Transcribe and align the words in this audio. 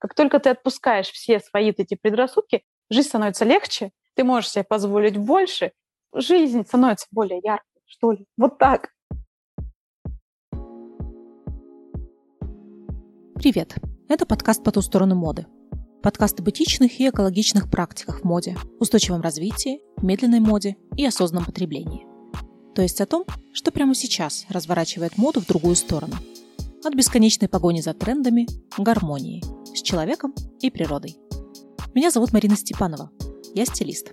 Как 0.00 0.14
только 0.14 0.40
ты 0.40 0.48
отпускаешь 0.48 1.10
все 1.10 1.40
свои 1.40 1.72
эти 1.76 1.94
предрассудки, 1.94 2.62
жизнь 2.88 3.08
становится 3.08 3.44
легче, 3.44 3.90
ты 4.14 4.24
можешь 4.24 4.50
себе 4.50 4.64
позволить 4.64 5.18
больше, 5.18 5.72
жизнь 6.14 6.64
становится 6.66 7.06
более 7.10 7.38
яркой, 7.44 7.82
что 7.84 8.12
ли. 8.12 8.24
Вот 8.38 8.56
так. 8.56 8.88
Привет! 13.34 13.74
Это 14.08 14.24
подкаст 14.24 14.64
«По 14.64 14.72
ту 14.72 14.80
сторону 14.80 15.16
моды». 15.16 15.46
Подкаст 16.02 16.40
об 16.40 16.48
этичных 16.48 16.98
и 16.98 17.10
экологичных 17.10 17.70
практиках 17.70 18.22
в 18.22 18.24
моде, 18.24 18.56
устойчивом 18.78 19.20
развитии, 19.20 19.82
медленной 20.00 20.40
моде 20.40 20.76
и 20.96 21.04
осознанном 21.04 21.44
потреблении. 21.44 22.06
То 22.74 22.80
есть 22.80 23.02
о 23.02 23.06
том, 23.06 23.26
что 23.52 23.70
прямо 23.70 23.94
сейчас 23.94 24.46
разворачивает 24.48 25.18
моду 25.18 25.42
в 25.42 25.46
другую 25.46 25.76
сторону. 25.76 26.14
От 26.82 26.94
бесконечной 26.94 27.46
погони 27.46 27.82
за 27.82 27.92
трендами 27.92 28.48
гармонии 28.78 29.44
с 29.76 29.82
человеком 29.82 30.34
и 30.60 30.70
природой. 30.70 31.18
Меня 31.94 32.10
зовут 32.10 32.32
Марина 32.32 32.56
Степанова. 32.56 33.10
Я 33.54 33.66
стилист. 33.66 34.12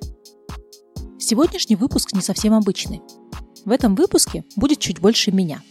Сегодняшний 1.18 1.78
выпуск 1.78 2.12
не 2.12 2.22
совсем 2.22 2.54
обычный. 2.54 3.02
В 3.64 3.72
этом 3.72 3.96
выпуске 3.96 4.44
будет 4.58 4.80
чуть 4.80 5.00
больше 5.00 5.32
меня. 5.32 5.64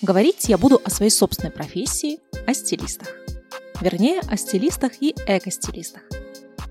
Говорить 0.00 0.48
я 0.48 0.56
буду 0.56 0.80
о 0.82 0.88
своей 0.88 1.10
собственной 1.10 1.50
профессии, 1.50 2.18
о 2.46 2.54
стилистах. 2.54 3.08
Вернее, 3.82 4.20
о 4.20 4.38
стилистах 4.38 5.02
и 5.02 5.14
эко-стилистах. 5.26 6.02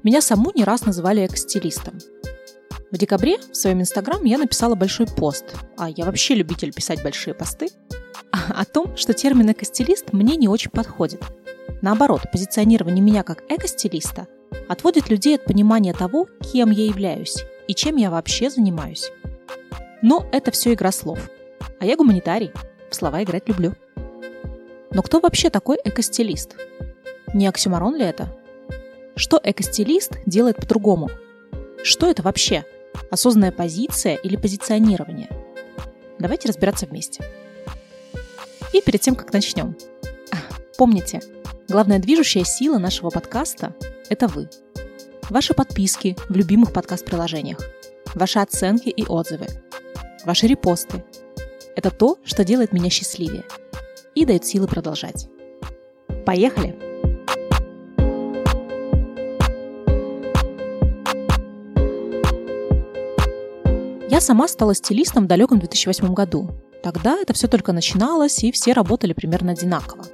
Меня 0.02 0.22
саму 0.22 0.52
не 0.56 0.64
раз 0.64 0.86
называли 0.86 1.24
эко-стилистом. 1.24 2.00
В 2.90 2.98
декабре 2.98 3.38
в 3.38 3.56
своем 3.56 3.82
инстаграм 3.82 4.24
я 4.24 4.40
написала 4.40 4.74
большой 4.74 5.06
пост, 5.06 5.46
а 5.78 5.90
я 5.90 6.06
вообще 6.06 6.34
любитель 6.34 6.74
писать 6.74 7.04
большие 7.04 7.36
посты, 7.36 7.68
о 8.50 8.66
том, 8.66 8.96
что 8.98 9.14
термин 9.14 9.52
эко-стилист 9.52 10.14
мне 10.14 10.36
не 10.36 10.48
очень 10.48 10.72
подходит. 10.72 11.22
Наоборот, 11.82 12.22
позиционирование 12.32 13.02
меня 13.02 13.24
как 13.24 13.44
эко-стилиста 13.50 14.28
отводит 14.68 15.10
людей 15.10 15.36
от 15.36 15.46
понимания 15.46 15.94
того, 15.94 16.28
кем 16.42 16.72
я 16.72 16.86
являюсь 16.86 17.44
и 17.68 17.74
чем 17.74 17.98
я 17.98 18.10
вообще 18.10 18.50
занимаюсь. 18.50 19.12
Но 20.02 20.26
это 20.32 20.52
все 20.52 20.74
игра 20.74 20.92
слов. 20.92 21.30
А 21.80 21.86
я 21.86 21.96
гуманитарий, 21.96 22.52
в 22.90 22.96
слова 22.96 23.24
играть 23.24 23.48
люблю. 23.48 23.74
Но 24.92 25.02
кто 25.02 25.20
вообще 25.20 25.50
такой 25.50 25.78
эко-стилист? 25.84 26.56
Не 27.34 27.48
оксюмарон 27.48 27.96
ли 27.96 28.06
это? 28.06 28.36
Что 29.16 29.40
экостилист 29.44 30.20
делает 30.26 30.58
по-другому? 30.58 31.10
Что 31.84 32.10
это 32.10 32.22
вообще? 32.22 32.66
Осознанная 33.12 33.52
позиция 33.52 34.16
или 34.16 34.36
позиционирование? 34.36 35.30
Давайте 36.20 36.48
разбираться 36.48 36.86
вместе. 36.86 37.24
И 38.74 38.82
перед 38.82 39.02
тем, 39.02 39.16
как 39.16 39.34
начнем. 39.34 39.76
Помните, 40.78 41.22
главная 41.68 42.00
движущая 42.00 42.44
сила 42.44 42.78
нашего 42.78 43.10
подкаста– 43.10 43.74
это 44.10 44.28
вы. 44.28 44.50
Ваши 45.30 45.54
подписки 45.54 46.16
в 46.30 46.36
любимых 46.36 46.72
подкаст-приложениях, 46.72 47.60
ваши 48.14 48.40
оценки 48.40 48.90
и 48.90 49.04
отзывы, 49.06 49.48
ваши 50.26 50.48
репосты– 50.48 51.04
это 51.76 51.92
то, 51.92 52.18
что 52.24 52.44
делает 52.44 52.74
меня 52.74 52.90
счастливее 52.90 53.44
и 54.16 54.26
дает 54.26 54.46
силы 54.46 54.68
продолжать. 54.68 55.28
Поехали! 56.26 56.76
Я 64.10 64.22
сама 64.22 64.48
стала 64.48 64.74
стилистом 64.74 65.26
в 65.26 65.28
далеком 65.28 65.60
2008 65.60 66.14
году. 66.14 66.50
Тогда 66.88 67.18
это 67.22 67.34
все 67.34 67.50
только 67.50 67.74
начиналось, 67.74 68.46
и 68.46 68.52
все 68.54 68.72
работали 68.72 69.12
примерно 69.12 69.52
одинаково. 69.52 70.06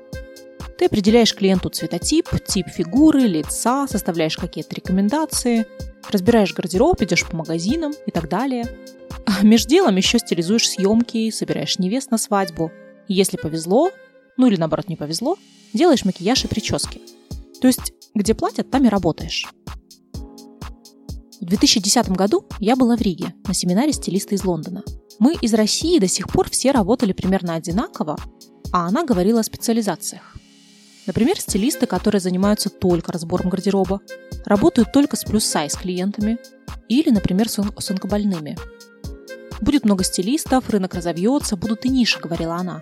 Ты 0.75 0.85
определяешь 0.85 1.35
клиенту 1.35 1.69
цветотип, 1.69 2.27
тип 2.47 2.67
фигуры, 2.67 3.19
лица, 3.27 3.87
составляешь 3.87 4.37
какие-то 4.37 4.73
рекомендации, 4.73 5.67
разбираешь 6.09 6.51
гардероб, 6.51 6.99
идешь 7.03 7.27
по 7.27 7.35
магазинам 7.35 7.93
и 8.07 8.09
так 8.09 8.27
далее. 8.27 8.65
А 9.27 9.45
между 9.45 9.69
делом 9.69 9.97
еще 9.97 10.17
стилизуешь 10.17 10.67
съемки, 10.67 11.29
собираешь 11.29 11.77
невест 11.77 12.09
на 12.09 12.17
свадьбу. 12.17 12.71
И 13.07 13.13
если 13.13 13.37
повезло, 13.37 13.91
ну 14.37 14.47
или 14.47 14.55
наоборот 14.55 14.89
не 14.89 14.95
повезло, 14.95 15.37
делаешь 15.73 16.05
макияж 16.05 16.45
и 16.45 16.47
прически. 16.47 17.01
То 17.61 17.67
есть, 17.67 17.93
где 18.15 18.33
платят, 18.33 18.71
там 18.71 18.83
и 18.85 18.89
работаешь. 18.89 19.45
В 21.53 21.55
2010 21.55 22.09
году 22.09 22.47
я 22.57 22.75
была 22.75 22.97
в 22.97 23.01
Риге 23.01 23.35
на 23.45 23.53
семинаре 23.53 23.93
стилиста 23.93 24.33
из 24.33 24.43
Лондона. 24.43 24.83
Мы 25.19 25.35
из 25.35 25.53
России 25.53 25.99
до 25.99 26.07
сих 26.07 26.27
пор 26.27 26.49
все 26.49 26.71
работали 26.71 27.13
примерно 27.13 27.53
одинаково, 27.53 28.17
а 28.71 28.87
она 28.87 29.03
говорила 29.03 29.41
о 29.41 29.43
специализациях. 29.43 30.35
Например, 31.05 31.39
стилисты, 31.39 31.85
которые 31.85 32.21
занимаются 32.21 32.71
только 32.71 33.11
разбором 33.11 33.51
гардероба, 33.51 34.01
работают 34.45 34.91
только 34.91 35.15
с 35.15 35.25
плюс-сайз 35.25 35.75
клиентами 35.75 36.39
или, 36.89 37.11
например, 37.11 37.47
с 37.49 37.59
онкобольными. 37.59 38.57
Будет 39.61 39.85
много 39.85 40.03
стилистов, 40.03 40.71
рынок 40.71 40.95
разовьется, 40.95 41.55
будут 41.55 41.85
и 41.85 41.89
ниши, 41.89 42.19
говорила 42.19 42.55
она. 42.55 42.81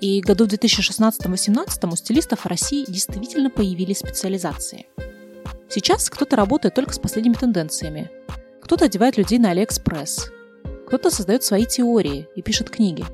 И 0.00 0.20
году 0.22 0.46
в 0.46 0.48
2016-2018 0.48 1.92
у 1.92 1.94
стилистов 1.94 2.40
в 2.40 2.46
России 2.46 2.84
действительно 2.84 3.48
появились 3.48 3.98
специализации– 3.98 4.86
Сейчас 5.74 6.10
кто-то 6.10 6.36
работает 6.36 6.74
только 6.74 6.92
с 6.92 6.98
последними 6.98 7.32
тенденциями. 7.32 8.10
Кто-то 8.60 8.84
одевает 8.84 9.16
людей 9.16 9.38
на 9.38 9.52
Алиэкспресс. 9.52 10.30
Кто-то 10.86 11.10
создает 11.10 11.44
свои 11.44 11.64
теории 11.64 12.28
и 12.36 12.42
пишет 12.42 12.68
книги. 12.68 13.06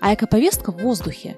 А 0.00 0.14
экоповестка 0.14 0.70
в 0.70 0.80
воздухе. 0.80 1.36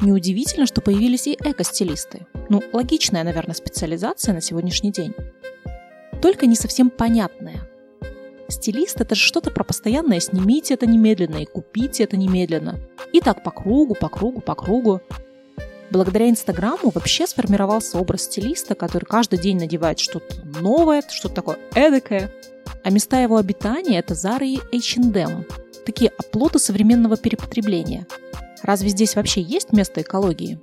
Неудивительно, 0.00 0.66
что 0.66 0.80
появились 0.80 1.28
и 1.28 1.34
эко-стилисты. 1.34 2.26
Ну, 2.48 2.64
логичная, 2.72 3.22
наверное, 3.22 3.54
специализация 3.54 4.34
на 4.34 4.40
сегодняшний 4.40 4.90
день. 4.90 5.14
Только 6.20 6.46
не 6.46 6.56
совсем 6.56 6.90
понятная. 6.90 7.70
Стилист– 8.48 9.00
это 9.00 9.14
же 9.14 9.20
что-то 9.20 9.52
про 9.52 9.62
постоянное 9.62 10.18
«снимите 10.18 10.74
это 10.74 10.86
немедленно» 10.86 11.36
и 11.36 11.46
«купите 11.46 12.02
это 12.02 12.16
немедленно». 12.16 12.80
И 13.12 13.20
так 13.20 13.44
по 13.44 13.52
кругу, 13.52 13.94
по 13.94 14.08
кругу, 14.08 14.40
по 14.40 14.56
кругу. 14.56 15.00
Благодаря 15.90 16.28
Инстаграму 16.28 16.90
вообще 16.90 17.26
сформировался 17.26 17.98
образ 17.98 18.22
стилиста, 18.22 18.74
который 18.74 19.04
каждый 19.04 19.38
день 19.38 19.58
надевает 19.58 19.98
что-то 19.98 20.44
новое, 20.60 21.02
что-то 21.08 21.36
такое 21.36 21.58
эдакое. 21.74 22.32
А 22.82 22.90
места 22.90 23.20
его 23.20 23.36
обитания– 23.36 23.98
это 24.00 24.14
Zara 24.14 24.44
и 24.44 24.58
H&M. 24.76 25.44
Такие 25.84 26.10
оплоты 26.18 26.58
современного 26.58 27.16
перепотребления. 27.16 28.06
Разве 28.62 28.88
здесь 28.88 29.14
вообще 29.14 29.40
есть 29.42 29.72
место 29.72 30.02
экологии? 30.02 30.58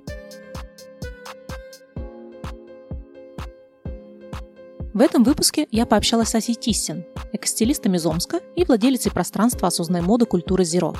В 4.92 5.00
этом 5.00 5.24
выпуске 5.24 5.66
я 5.70 5.86
пообщалась 5.86 6.28
с 6.28 6.34
Асей 6.34 6.54
Тиссин, 6.54 7.04
экостилистом 7.32 7.94
из 7.94 8.06
Омска 8.06 8.40
и 8.54 8.64
владелицей 8.64 9.10
пространства 9.10 9.68
осознанной 9.68 10.02
моды 10.02 10.26
культуры 10.26 10.64
Zero. 10.64 10.96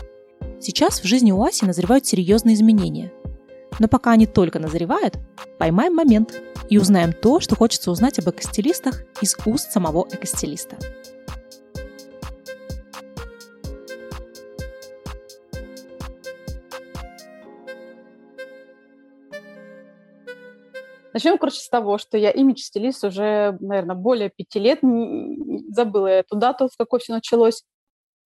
Сейчас 0.61 1.01
в 1.01 1.05
жизни 1.05 1.31
у 1.31 1.45
Аси 1.45 1.65
назревают 1.65 2.07
серьезные 2.07 2.55
изменения– 2.55 3.13
но 3.79 3.89
пока 3.89 4.13
они 4.13 4.27
только 4.27 4.59
назревают, 4.59 5.19
поймаем 5.59 5.95
момент 5.95 6.41
и 6.69 6.79
узнаем 6.79 7.13
то, 7.13 7.41
что 7.41 7.57
хочется 7.57 7.91
узнать 7.91 8.19
об 8.19 8.29
экостилистах 8.29 9.03
из 9.21 9.37
уст 9.47 9.73
самого 9.73 10.07
экостилиста. 10.11 10.77
Начнем, 21.13 21.39
короче, 21.39 21.61
с 21.61 21.69
того, 21.69 21.97
что 21.97 22.19
я 22.19 22.33
имидж-стилист 22.33 23.05
уже, 23.05 23.57
наверное, 23.61 23.95
более 23.95 24.31
пяти 24.31 24.59
лет. 24.59 24.81
Забыла 25.71 26.09
я 26.09 26.19
эту 26.19 26.35
дату, 26.35 26.69
с 26.69 26.77
какой 26.77 26.99
все 26.99 27.13
началось. 27.13 27.63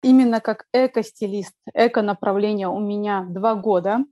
Именно 0.03 0.41
как 0.41 0.65
эко-стилист, 0.73 1.53
эко-направление 1.75 2.69
у 2.69 2.81
меня 2.81 3.27
два 3.29 3.57
года 3.57 4.05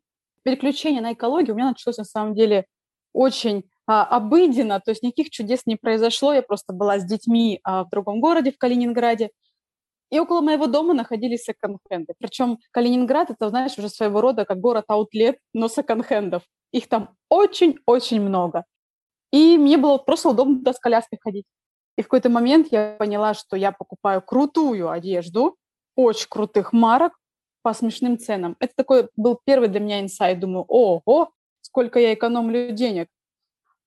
переключение 0.47 1.03
на 1.03 1.13
экологию 1.13 1.55
у 1.55 1.59
меня 1.59 1.71
началось 1.71 1.99
на 1.99 2.05
самом 2.05 2.35
деле 2.35 2.67
очень 3.13 3.65
а, 3.87 4.05
обыденно, 4.05 4.81
то 4.81 4.93
есть 4.93 5.03
никаких 5.03 5.31
чудес 5.31 5.63
не 5.67 5.75
произошло. 5.75 6.33
Я 6.33 6.43
просто 6.43 6.73
была 6.73 7.01
с 7.01 7.05
детьми 7.05 7.59
а, 7.65 7.85
в 7.85 7.89
другом 7.91 8.21
городе, 8.21 8.53
в 8.53 8.59
Калининграде, 8.59 9.31
и 10.11 10.21
около 10.21 10.41
моего 10.41 10.69
дома 10.69 10.95
находились 10.95 11.43
секонд-хенды. 11.43 12.15
Причем 12.19 12.59
Калининград– 12.71 13.31
это, 13.33 13.49
знаешь, 13.49 13.77
уже 13.77 13.89
своего 13.89 14.21
рода 14.21 14.45
как 14.45 14.61
город-аутлет, 14.61 15.39
но 15.53 15.67
секонд-хендов. 15.67 16.45
Их 16.73 16.89
там 16.89 17.17
очень-очень 17.29 18.21
много. 18.21 18.65
И 19.33 19.59
мне 19.59 19.79
было 19.79 19.99
просто 19.99 20.29
удобно 20.29 20.59
туда 20.59 20.75
с 20.75 20.79
коляской 20.79 21.19
ходить. 21.21 21.47
И 21.99 22.03
в 22.03 22.05
какой-то 22.05 22.29
момент 22.29 22.69
я 22.71 22.95
поняла, 23.01 23.35
что 23.35 23.57
я 23.57 23.73
покупаю 23.73 24.23
крутую 24.23 24.91
одежду, 24.91 25.57
очень 25.97 26.29
крутых 26.29 26.73
марок, 26.73 27.15
по 27.67 27.75
смешным 27.75 28.17
ценам. 28.17 28.55
Это 28.61 28.75
такой 28.77 29.09
был 29.17 29.41
первый 29.45 29.67
для 29.67 29.81
меня 29.81 30.01
инсайт. 30.01 30.39
Думаю, 30.39 30.65
ого, 30.69 31.33
сколько 31.63 31.99
я 31.99 32.15
экономлю 32.15 32.71
денег. 32.71 33.09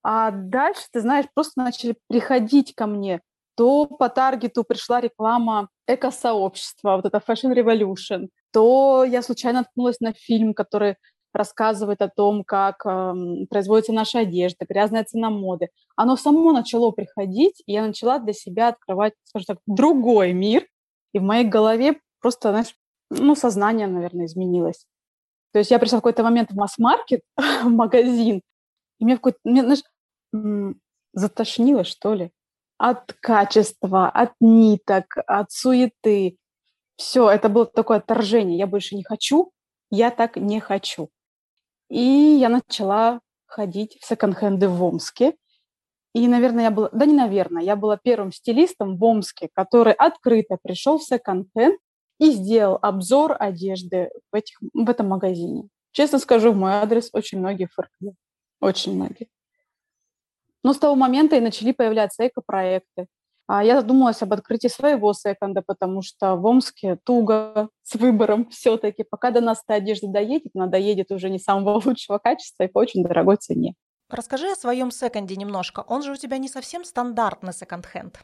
А 0.02 0.30
дальше, 0.30 0.82
ты 0.92 1.00
знаешь, 1.00 1.24
просто 1.32 1.62
начали 1.62 1.96
приходить 2.06 2.74
ко 2.74 2.86
мне. 2.86 3.22
То 3.56 3.86
по 3.86 4.10
таргету 4.10 4.64
пришла 4.64 5.00
реклама 5.00 5.70
эко-сообщества, 5.86 6.96
вот 6.96 7.06
это 7.06 7.22
Fashion 7.26 7.54
Revolution, 7.54 8.28
то 8.52 9.02
я 9.02 9.22
случайно 9.22 9.60
наткнулась 9.60 10.00
на 10.00 10.12
фильм, 10.12 10.52
который 10.52 10.96
рассказывает 11.32 12.02
о 12.02 12.10
том, 12.10 12.44
как 12.44 12.84
э, 12.84 13.14
производится 13.48 13.94
наша 13.94 14.18
одежда, 14.18 14.66
грязная 14.68 15.04
цена 15.04 15.30
моды. 15.30 15.70
Оно 15.96 16.16
само 16.16 16.52
начало 16.52 16.90
приходить, 16.90 17.62
и 17.64 17.72
я 17.72 17.86
начала 17.86 18.18
для 18.18 18.34
себя 18.34 18.68
открывать, 18.68 19.14
скажем 19.24 19.46
так, 19.46 19.58
другой 19.66 20.34
мир. 20.34 20.66
И 21.14 21.18
в 21.18 21.22
моей 21.22 21.46
голове 21.46 21.98
просто, 22.20 22.50
знаешь, 22.50 22.74
ну, 23.10 23.34
сознание, 23.34 23.86
наверное, 23.86 24.26
изменилось. 24.26 24.86
То 25.52 25.58
есть 25.58 25.70
я 25.70 25.78
пришла 25.78 25.98
в 25.98 26.00
какой-то 26.02 26.22
момент 26.22 26.50
в 26.50 26.56
масс-маркет, 26.56 27.22
в 27.36 27.68
магазин, 27.68 28.42
и 28.98 29.04
мне 29.04 29.16
какой-то, 29.16 29.38
мне, 29.44 29.62
знаешь, 29.62 29.82
затошнило, 31.12 31.84
что 31.84 32.14
ли, 32.14 32.30
от 32.78 33.12
качества, 33.20 34.08
от 34.08 34.32
ниток, 34.40 35.16
от 35.26 35.50
суеты. 35.50 36.38
Все, 36.96 37.28
это 37.30 37.48
было 37.48 37.66
такое 37.66 37.98
отторжение. 37.98 38.58
Я 38.58 38.66
больше 38.66 38.94
не 38.94 39.02
хочу, 39.02 39.52
я 39.90 40.10
так 40.10 40.36
не 40.36 40.60
хочу. 40.60 41.08
И 41.88 42.00
я 42.00 42.48
начала 42.48 43.20
ходить 43.46 43.98
в 44.00 44.06
секонд-хенды 44.06 44.68
в 44.68 44.82
Омске. 44.82 45.34
И, 46.14 46.28
наверное, 46.28 46.64
я 46.64 46.70
была, 46.70 46.88
да 46.92 47.06
не 47.06 47.14
наверное, 47.14 47.62
я 47.62 47.76
была 47.76 47.96
первым 47.96 48.32
стилистом 48.32 48.96
в 48.96 49.04
Омске, 49.04 49.48
который 49.52 49.92
открыто 49.92 50.56
пришел 50.62 50.98
в 50.98 51.04
секонд-хенд 51.04 51.78
и 52.20 52.32
сделал 52.32 52.78
обзор 52.82 53.34
одежды 53.40 54.10
в, 54.30 54.36
этих, 54.36 54.58
в 54.74 54.88
этом 54.88 55.08
магазине. 55.08 55.68
Честно 55.90 56.18
скажу, 56.18 56.52
в 56.52 56.56
мой 56.56 56.72
адрес 56.72 57.08
очень 57.12 57.38
многие 57.38 57.66
фыркали. 57.66 58.14
Очень 58.60 58.94
многие. 58.94 59.28
Но 60.62 60.74
с 60.74 60.78
того 60.78 60.94
момента 60.94 61.36
и 61.36 61.40
начали 61.40 61.72
появляться 61.72 62.26
эко-проекты. 62.28 63.06
А 63.46 63.64
я 63.64 63.80
задумалась 63.80 64.22
об 64.22 64.32
открытии 64.34 64.68
своего 64.68 65.14
секонда, 65.14 65.62
потому 65.66 66.02
что 66.02 66.36
в 66.36 66.44
Омске 66.44 66.98
туго 67.04 67.70
с 67.82 67.94
выбором 67.94 68.48
все-таки. 68.50 69.02
Пока 69.02 69.30
до 69.30 69.40
нас 69.40 69.62
эта 69.66 69.74
одежда 69.74 70.08
доедет, 70.08 70.52
она 70.54 70.66
доедет 70.66 71.10
уже 71.10 71.30
не 71.30 71.38
самого 71.38 71.80
лучшего 71.84 72.18
качества 72.18 72.64
и 72.64 72.68
по 72.68 72.78
очень 72.78 73.02
дорогой 73.02 73.38
цене. 73.38 73.74
Расскажи 74.10 74.50
о 74.50 74.56
своем 74.56 74.90
секонде 74.90 75.36
немножко. 75.36 75.80
Он 75.80 76.02
же 76.02 76.12
у 76.12 76.16
тебя 76.16 76.36
не 76.36 76.48
совсем 76.48 76.84
стандартный 76.84 77.54
секонд-хенд. 77.54 78.20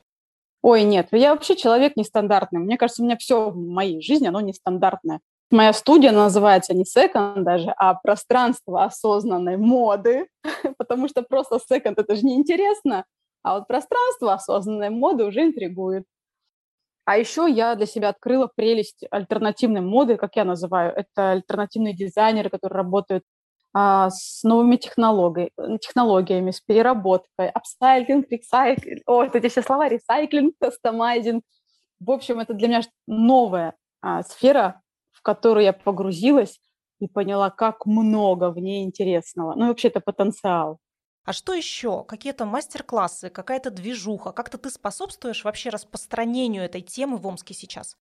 Ой, 0.66 0.82
нет, 0.82 1.06
я 1.12 1.32
вообще 1.32 1.54
человек 1.54 1.94
нестандартный. 1.94 2.58
Мне 2.58 2.76
кажется, 2.76 3.00
у 3.00 3.04
меня 3.04 3.16
все 3.16 3.50
в 3.50 3.56
моей 3.56 4.02
жизни, 4.02 4.26
оно 4.26 4.40
нестандартное. 4.40 5.20
Моя 5.52 5.72
студия 5.72 6.10
называется 6.10 6.74
не 6.74 6.84
секонд 6.84 7.44
даже, 7.44 7.72
а 7.76 7.94
пространство 7.94 8.82
осознанной 8.82 9.58
моды, 9.58 10.26
потому 10.76 11.06
что 11.06 11.22
просто 11.22 11.60
секонд– 11.60 11.98
это 12.00 12.16
же 12.16 12.22
неинтересно. 12.26 13.04
А 13.44 13.54
вот 13.54 13.68
пространство 13.68 14.32
осознанной 14.32 14.90
моды 14.90 15.22
уже 15.22 15.44
интригует. 15.44 16.02
А 17.04 17.16
еще 17.16 17.48
я 17.48 17.76
для 17.76 17.86
себя 17.86 18.08
открыла 18.08 18.50
прелесть 18.52 19.04
альтернативной 19.12 19.82
моды, 19.82 20.16
как 20.16 20.34
я 20.34 20.44
называю. 20.44 20.92
Это 20.96 21.30
альтернативные 21.30 21.94
дизайнеры, 21.94 22.50
которые 22.50 22.78
работают 22.78 23.22
с 24.10 24.42
новыми 24.42 24.76
технологиями, 24.76 25.78
технологиями, 25.78 26.50
с 26.50 26.60
переработкой, 26.60 27.50
апсайклинг, 27.50 28.26
ресайклинг, 28.30 29.02
о, 29.06 29.24
вот 29.24 29.36
эти 29.36 29.48
все 29.48 29.62
слова, 29.62 29.88
ресайклинг, 29.88 30.54
кастомайзинг. 30.58 31.44
В 32.00 32.10
общем, 32.10 32.40
это 32.40 32.54
для 32.54 32.68
меня 32.68 32.80
новая 33.06 33.74
а, 34.00 34.22
сфера, 34.22 34.80
в 35.12 35.20
которую 35.20 35.64
я 35.64 35.72
погрузилась 35.72 36.58
и 37.00 37.06
поняла, 37.06 37.50
как 37.50 37.84
много 37.84 38.50
в 38.50 38.58
ней 38.58 38.84
интересного. 38.84 39.54
Ну 39.54 39.68
вообще 39.68 39.88
это 39.88 40.00
потенциал. 40.00 40.78
А 41.24 41.32
что 41.32 41.52
еще? 41.52 42.04
Какие-то 42.04 42.46
мастер-классы, 42.46 43.30
какая-то 43.30 43.70
движуха? 43.70 44.32
Как-то 44.32 44.58
ты 44.58 44.70
способствуешь 44.70 45.44
вообще 45.44 45.70
распространению 45.70 46.62
этой 46.62 46.82
темы 46.82 47.16
в 47.16 47.26
Омске 47.26 47.52
сейчас? 47.52 47.96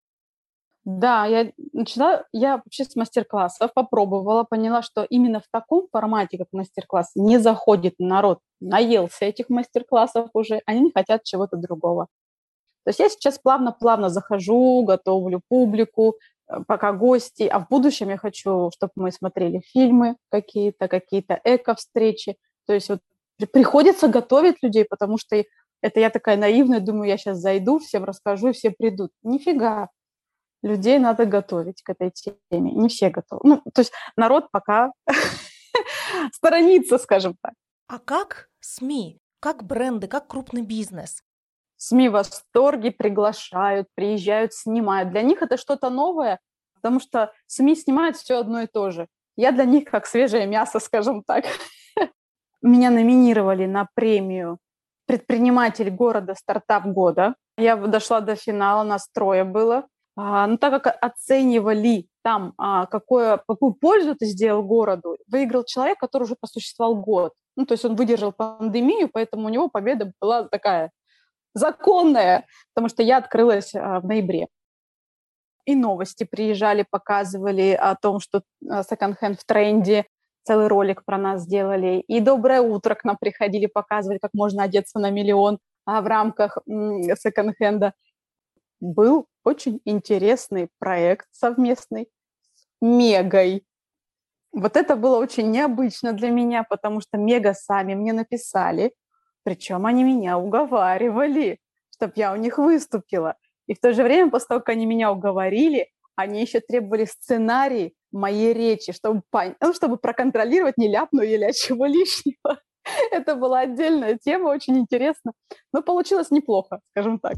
Да, 0.86 1.26
я 1.26 1.52
начала, 1.74 2.26
я 2.32 2.58
вообще 2.58 2.86
с 2.86 2.96
мастер-классов 2.96 3.74
попробовала, 3.74 4.44
поняла, 4.44 4.84
что 4.84 5.04
именно 5.04 5.40
в 5.40 5.48
таком 5.52 5.88
формате, 5.92 6.38
как 6.38 6.48
мастер-класс, 6.52 7.12
не 7.16 7.40
заходит 7.40 7.96
народ, 7.98 8.40
наелся 8.60 9.26
этих 9.26 9.50
мастер-классов 9.50 10.30
уже, 10.34 10.62
они 10.68 10.82
не 10.82 10.92
хотят 10.92 11.24
чего-то 11.24 11.58
другого. 11.58 12.08
То 12.86 12.90
есть 12.90 13.00
я 13.00 13.10
сейчас 13.10 13.40
плавно-плавно 13.40 14.10
захожу, 14.10 14.84
готовлю 14.86 15.42
публику, 15.50 16.18
э, 16.50 16.58
пока 16.68 16.94
гости, 16.94 17.44
а 17.44 17.60
в 17.60 17.68
будущем 17.70 18.10
я 18.10 18.18
хочу, 18.18 18.72
чтобы 18.76 18.92
мы 18.96 19.12
смотрели 19.12 19.62
фильмы 19.74 20.18
какие-то, 20.30 20.88
какие-то 20.88 21.40
эко-встречи. 21.44 22.38
То 22.68 22.74
есть 22.74 22.90
вот 22.90 23.00
приходится 23.52 24.08
готовить 24.08 24.62
людей, 24.64 24.86
потому 24.86 25.18
что 25.18 25.44
это 25.82 26.00
я 26.00 26.10
такая 26.12 26.38
наивная, 26.38 26.80
думаю, 26.80 27.10
я 27.10 27.18
сейчас 27.18 27.40
зайду, 27.40 27.80
всем 27.80 28.04
расскажу, 28.06 28.50
и 28.50 28.54
все 28.54 28.72
придут. 28.72 29.12
Нифига. 29.24 29.90
Людей 30.66 30.98
надо 30.98 31.28
готовить 31.28 31.84
к 31.84 31.90
этой 31.92 32.10
теме. 32.10 32.72
Не 32.72 32.90
все 32.90 33.12
готовы. 33.12 33.42
Ну, 33.44 33.62
то 33.72 33.82
есть 33.82 33.94
народ 34.18 34.50
пока 34.50 34.92
сторонится, 36.34 36.98
скажем 36.98 37.36
так. 37.40 37.54
А 37.88 38.00
как 38.00 38.50
СМИ, 38.62 39.20
как 39.40 39.64
бренды, 39.64 40.08
как 40.08 40.28
крупный 40.28 40.64
бизнес? 40.64 41.22
СМИ 41.78 42.10
в 42.10 42.14
восторге, 42.14 42.90
приглашают, 42.90 43.90
приезжают, 43.94 44.54
снимают. 44.54 45.12
Для 45.12 45.22
них 45.22 45.44
это 45.44 45.58
что-то 45.58 45.92
новое, 45.92 46.40
потому 46.74 47.00
что 47.00 47.32
СМИ 47.46 47.76
снимают 47.76 48.18
все 48.18 48.40
одно 48.40 48.62
и 48.62 48.68
то 48.68 48.90
же. 48.90 49.08
Я 49.38 49.52
для 49.52 49.66
них 49.66 49.86
как 49.86 50.08
свежее 50.08 50.48
мясо, 50.48 50.80
скажем 50.80 51.22
так. 51.22 51.46
Меня 52.64 52.90
номинировали 52.90 53.68
на 53.68 53.88
премию 53.94 54.58
«Предприниматель 55.06 55.92
города. 55.92 56.34
Стартап 56.34 56.88
года». 56.88 57.36
Я 57.56 57.76
дошла 57.76 58.20
до 58.20 58.36
финала, 58.36 58.84
нас 58.84 59.08
трое 59.14 59.44
было. 59.44 59.88
А, 60.18 60.48
но 60.48 60.58
так 60.58 60.82
как 60.82 60.98
оценивали 61.02 62.08
там, 62.24 62.54
а, 62.58 62.86
какое, 62.86 63.42
какую 63.48 63.74
пользу 63.74 64.16
ты 64.16 64.26
сделал 64.26 64.64
городу, 64.64 65.18
выиграл 65.28 65.66
человек, 65.66 66.00
который 66.00 66.24
уже 66.24 66.36
посуществовал 66.40 66.96
год. 66.96 67.34
Ну, 67.58 67.66
то 67.66 67.74
есть 67.74 67.84
он 67.86 67.96
выдержал 67.96 68.32
пандемию, 68.32 69.10
поэтому 69.12 69.48
у 69.48 69.50
него 69.50 69.70
победа 69.70 70.12
была 70.22 70.44
такая 70.48 70.92
законная, 71.54 72.46
потому 72.74 72.90
что 72.90 73.04
я 73.04 73.18
открылась 73.18 73.76
а, 73.76 74.00
в 74.00 74.06
ноябре. 74.06 74.48
И 75.66 75.76
новости 75.76 76.24
приезжали, 76.24 76.86
показывали 76.90 77.72
о 77.72 77.96
том, 77.96 78.20
что 78.20 78.44
секонд-хенд 78.62 79.40
в 79.40 79.46
тренде, 79.46 80.06
целый 80.44 80.68
ролик 80.68 81.04
про 81.04 81.18
нас 81.18 81.42
сделали. 81.42 82.02
И 82.08 82.20
«Доброе 82.20 82.62
утро» 82.62 82.94
к 82.94 83.04
нам 83.04 83.18
приходили, 83.20 83.66
показывали, 83.66 84.20
как 84.20 84.32
можно 84.36 84.62
одеться 84.62 85.00
на 85.00 85.10
миллион 85.10 85.58
в 85.88 86.08
рамках 86.08 86.60
секонд-хенда. 86.68 87.94
Был 88.80 89.26
очень 89.46 89.80
интересный 89.86 90.70
проект 90.80 91.28
совместный 91.32 92.10
с 92.44 92.66
Мегой. 92.82 93.66
Вот 94.52 94.76
это 94.76 94.96
было 94.96 95.18
очень 95.18 95.52
необычно 95.52 96.14
для 96.14 96.30
меня, 96.30 96.64
потому 96.64 97.02
что 97.02 97.18
Мега 97.18 97.54
сами 97.54 97.94
мне 97.94 98.14
написали, 98.14 98.94
причем 99.44 99.86
они 99.86 100.04
меня 100.04 100.38
уговаривали, 100.38 101.60
чтобы 101.94 102.14
я 102.16 102.34
у 102.34 102.36
них 102.36 102.58
выступила. 102.58 103.36
И 103.68 103.74
в 103.74 103.80
то 103.80 103.94
же 103.94 104.04
время, 104.04 104.32
после 104.32 104.48
того, 104.48 104.60
как 104.60 104.70
они 104.70 104.86
меня 104.86 105.12
уговорили, 105.12 105.90
они 106.16 106.42
еще 106.42 106.60
требовали 106.60 107.06
сценарий 107.06 107.96
моей 108.12 108.54
речи, 108.54 108.94
чтобы, 108.94 109.22
ну, 109.62 109.74
чтобы 109.74 109.98
проконтролировать, 109.98 110.78
не 110.78 110.88
ляпну 110.88 111.22
или 111.22 111.52
чего 111.52 111.86
лишнего. 111.86 112.60
Это 113.12 113.36
была 113.36 113.62
отдельная 113.62 114.18
тема, 114.18 114.50
очень 114.50 114.78
интересно. 114.78 115.34
Но 115.74 115.82
получилось 115.82 116.32
неплохо, 116.32 116.80
скажем 116.92 117.20
так. 117.20 117.36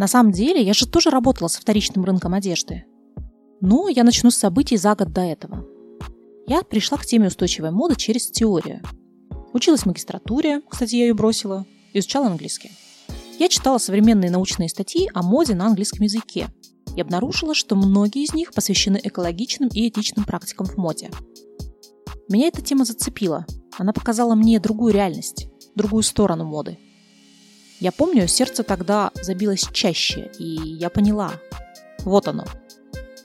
На 0.00 0.08
самом 0.08 0.32
деле, 0.32 0.62
я 0.62 0.72
же 0.72 0.86
тоже 0.86 1.10
работала 1.10 1.48
с 1.48 1.56
вторичным 1.56 2.06
рынком 2.06 2.32
одежды. 2.32 2.86
Но 3.60 3.90
я 3.90 4.02
начну 4.02 4.30
с 4.30 4.36
событий 4.38 4.78
за 4.78 4.94
год 4.94 5.12
до 5.12 5.20
этого. 5.20 5.66
Я 6.46 6.62
пришла 6.62 6.96
к 6.96 7.04
теме 7.04 7.26
устойчивой 7.26 7.70
моды 7.70 7.96
через 7.96 8.30
теорию. 8.30 8.80
Училась 9.52 9.82
в 9.82 9.86
магистратуре, 9.86 10.62
кстати, 10.66 10.94
я 10.94 11.08
ее 11.08 11.12
бросила, 11.12 11.66
изучала 11.92 12.28
английский. 12.28 12.70
Я 13.38 13.50
читала 13.50 13.76
современные 13.76 14.30
научные 14.30 14.70
статьи 14.70 15.10
о 15.12 15.22
моде 15.22 15.54
на 15.54 15.66
английском 15.66 16.02
языке 16.02 16.48
и 16.96 17.00
обнаружила, 17.02 17.54
что 17.54 17.76
многие 17.76 18.24
из 18.24 18.32
них 18.32 18.54
посвящены 18.54 18.98
экологичным 19.04 19.68
и 19.68 19.86
этичным 19.86 20.24
практикам 20.24 20.64
в 20.64 20.78
моде. 20.78 21.10
Меня 22.30 22.48
эта 22.48 22.62
тема 22.62 22.86
зацепила. 22.86 23.44
Она 23.76 23.92
показала 23.92 24.34
мне 24.34 24.60
другую 24.60 24.94
реальность, 24.94 25.48
другую 25.74 26.04
сторону 26.04 26.46
моды. 26.46 26.78
Я 27.80 27.92
помню, 27.92 28.28
сердце 28.28 28.62
тогда 28.62 29.10
забилось 29.14 29.66
чаще, 29.72 30.30
и 30.38 30.44
я 30.44 30.90
поняла. 30.90 31.32
Вот 32.00 32.28
оно. 32.28 32.44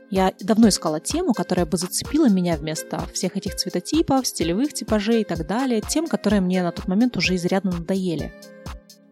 Я 0.10 0.34
давно 0.40 0.70
искала 0.70 1.00
тему, 1.00 1.34
которая 1.34 1.66
бы 1.66 1.78
зацепила 1.78 2.30
меня 2.30 2.56
вместо 2.56 3.06
всех 3.14 3.38
этих 3.38 3.56
цветотипов, 3.56 4.26
стилевых 4.26 4.74
типажей 4.74 5.22
и 5.22 5.26
так 5.26 5.46
далее, 5.46 5.82
тем, 5.82 6.08
которые 6.08 6.42
мне 6.42 6.64
на 6.64 6.72
тот 6.72 6.88
момент 6.88 7.18
уже 7.18 7.36
изрядно 7.36 7.72
надоели– 7.72 8.34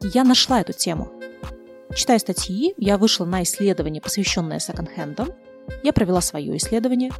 я 0.03 0.25
нашла 0.25 0.59
эту 0.59 0.73
тему. 0.73 1.13
Читая 1.95 2.19
статьи, 2.19 2.73
я 2.77 2.97
вышла 2.97 3.23
на 3.23 3.43
исследование, 3.43 4.01
посвященное 4.01 4.59
секонд-хендам. 4.59 5.29
Я 5.81 5.93
провела 5.93 6.19
свое 6.19 6.57
исследование. 6.57 7.11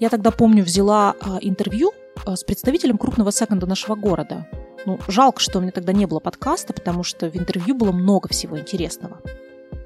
Я 0.00 0.08
тогда, 0.08 0.32
помню, 0.32 0.64
взяла 0.64 1.14
а, 1.20 1.38
интервью 1.40 1.92
а, 2.24 2.34
с 2.34 2.42
представителем 2.42 2.98
крупного 2.98 3.30
секонда 3.30 3.66
нашего 3.66 3.94
города. 3.94 4.48
Ну, 4.86 4.98
жалко, 5.08 5.40
что 5.40 5.58
у 5.58 5.62
меня 5.62 5.72
тогда 5.72 5.92
не 5.92 6.06
было 6.06 6.20
подкаста, 6.20 6.72
потому 6.72 7.02
что 7.02 7.28
в 7.28 7.36
интервью 7.36 7.74
было 7.74 7.92
много 7.92 8.28
всего 8.28 8.58
интересного. 8.58 9.20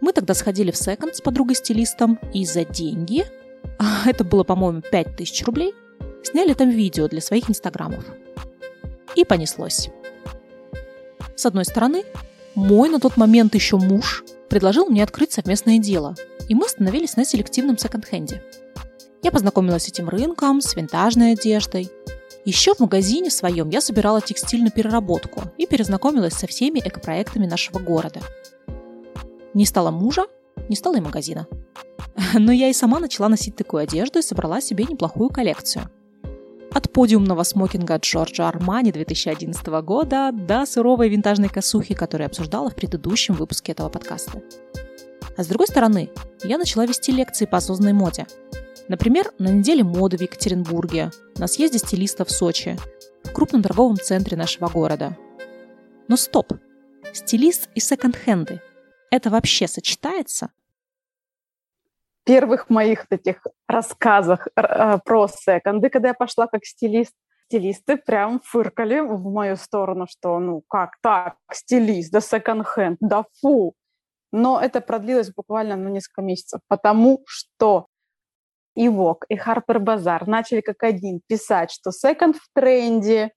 Мы 0.00 0.12
тогда 0.12 0.35
сходили 0.35 0.71
в 0.71 0.76
секонд 0.76 1.16
с 1.16 1.21
подругой-стилистом 1.21 2.19
и 2.33 2.45
за 2.45 2.64
деньги 2.64 3.26
это 4.07 4.25
было, 4.25 4.45
по-моему, 4.45 4.83
5000 4.83 5.45
рублей, 5.45 5.75
сняли 6.23 6.52
там 6.54 6.71
видео 6.71 7.09
для 7.09 7.21
своих 7.21 7.49
инстаграмов. 7.49 8.04
И 9.14 9.25
понеслось. 9.25 9.90
С 11.35 11.47
одной 11.47 11.64
стороны, 11.64 12.04
мой 12.54 12.88
на 12.88 13.00
тот 13.00 13.16
момент 13.16 13.54
еще 13.54 13.76
муж 13.76 14.25
предложил 14.49 14.87
мне 14.87 15.02
открыть 15.02 15.33
совместное 15.33 15.78
дело, 15.78 16.14
и 16.49 16.54
мы 16.54 16.66
остановились 16.66 17.16
на 17.16 17.25
селективном 17.25 17.78
секонд-хенде. 17.78 18.42
Я 19.23 19.30
познакомилась 19.30 19.85
с 19.85 19.88
этим 19.88 20.09
рынком, 20.09 20.61
с 20.61 20.75
винтажной 20.75 21.33
одеждой. 21.33 21.90
Еще 22.44 22.75
в 22.75 22.80
магазине 22.80 23.30
своем 23.30 23.68
я 23.68 23.80
собирала 23.80 24.20
текстильную 24.20 24.73
переработку 24.73 25.42
и 25.59 25.66
перезнакомилась 25.66 26.35
со 26.35 26.47
всеми 26.47 26.78
экопроектами 26.80 27.47
нашего 27.47 27.78
города. 27.78 28.20
Не 29.52 29.66
стало 29.66 29.90
мужа, 29.90 30.26
не 30.68 30.76
стало 30.76 30.97
и 30.97 31.00
магазина. 31.00 31.47
Но 32.35 32.52
я 32.52 32.68
и 32.68 32.73
сама 32.73 32.99
начала 32.99 33.28
носить 33.28 33.56
такую 33.56 33.82
одежду 33.82 34.20
и 34.20 34.23
собрала 34.23 34.61
себе 34.61 34.85
неплохую 34.85 35.28
коллекцию. 35.28 35.90
От 36.73 36.92
подиумного 36.92 37.42
смокинга 37.42 37.97
Джорджа 37.97 38.49
Армани 38.49 38.92
2011 38.92 39.66
года 39.82 40.30
до 40.32 40.64
суровой 40.66 41.09
винтажной 41.09 41.49
косухи, 41.49 41.94
которую 41.94 42.26
я 42.26 42.28
обсуждала 42.28 42.70
в 42.70 42.76
предыдущем 42.76 43.35
выпуске 43.35 43.73
этого 43.73 43.88
подкаста. 43.88 44.40
А 45.37 45.42
с 45.42 45.46
другой 45.46 45.66
стороны, 45.66 46.10
я 46.42 46.58
начала 46.58 46.87
вести 46.87 47.12
лекции 47.12 47.46
по 47.46 47.58
осознанной 47.58 47.92
моде. 47.92 48.26
Например, 48.88 49.32
на 49.38 49.49
неделе 49.49 49.84
моды 49.84 50.16
в 50.16 50.20
Екатеринбурге, 50.20 51.10
на 51.37 51.46
съезде 51.46 51.78
стилистов 51.78 52.28
в 52.28 52.32
Сочи, 52.32 52.76
в 53.25 53.32
крупном 53.32 53.62
торговом 53.62 53.96
центре 53.96 54.37
нашего 54.37 54.68
города. 54.68 55.16
Но 56.08 56.16
стоп! 56.16 56.52
Стилист 57.12 57.68
и 57.75 57.80
секонд-хенды– 57.80 58.60
это 59.10 59.30
вообще 59.30 59.66
сочетается? 59.66 60.50
первых 62.25 62.70
моих 62.70 63.06
этих 63.10 63.44
рассказах 63.66 64.46
э, 64.54 64.99
про 65.04 65.26
секонды, 65.26 65.90
когда 65.90 66.08
я 66.08 66.14
пошла 66.14 66.46
как 66.46 66.64
стилист, 66.64 67.12
стилисты 67.46 67.96
прям 67.96 68.40
фыркали 68.44 69.00
в 69.00 69.25
мою 69.25 69.56
сторону, 69.56 70.06
что 70.08 70.38
ну 70.38 70.62
как 70.68 70.92
так, 71.02 71.34
стилист, 71.52 72.12
да 72.12 72.20
секонд-хенд, 72.20 72.99
да 73.00 73.25
фу. 73.40 73.75
Но 74.32 74.60
это 74.60 74.80
продлилось 74.80 75.32
буквально 75.32 75.76
ну, 75.76 75.88
несколько 75.88 76.22
месяцев, 76.22 76.60
потому 76.68 77.22
что 77.26 77.87
и 78.76 78.88
Vogue, 78.88 79.22
и 79.28 79.37
Harper 79.37 79.78
Bazaar 79.78 80.25
начали 80.26 80.60
как 80.60 80.82
один 80.82 81.20
писать, 81.26 81.70
что 81.72 81.90
секонд 81.90 82.37
в 82.37 82.49
тренде, 82.54 83.32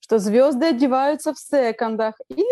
что 0.00 0.18
звезды 0.18 0.66
одеваются 0.66 1.34
в 1.34 1.38
секондах, 1.38 2.14
и 2.28 2.44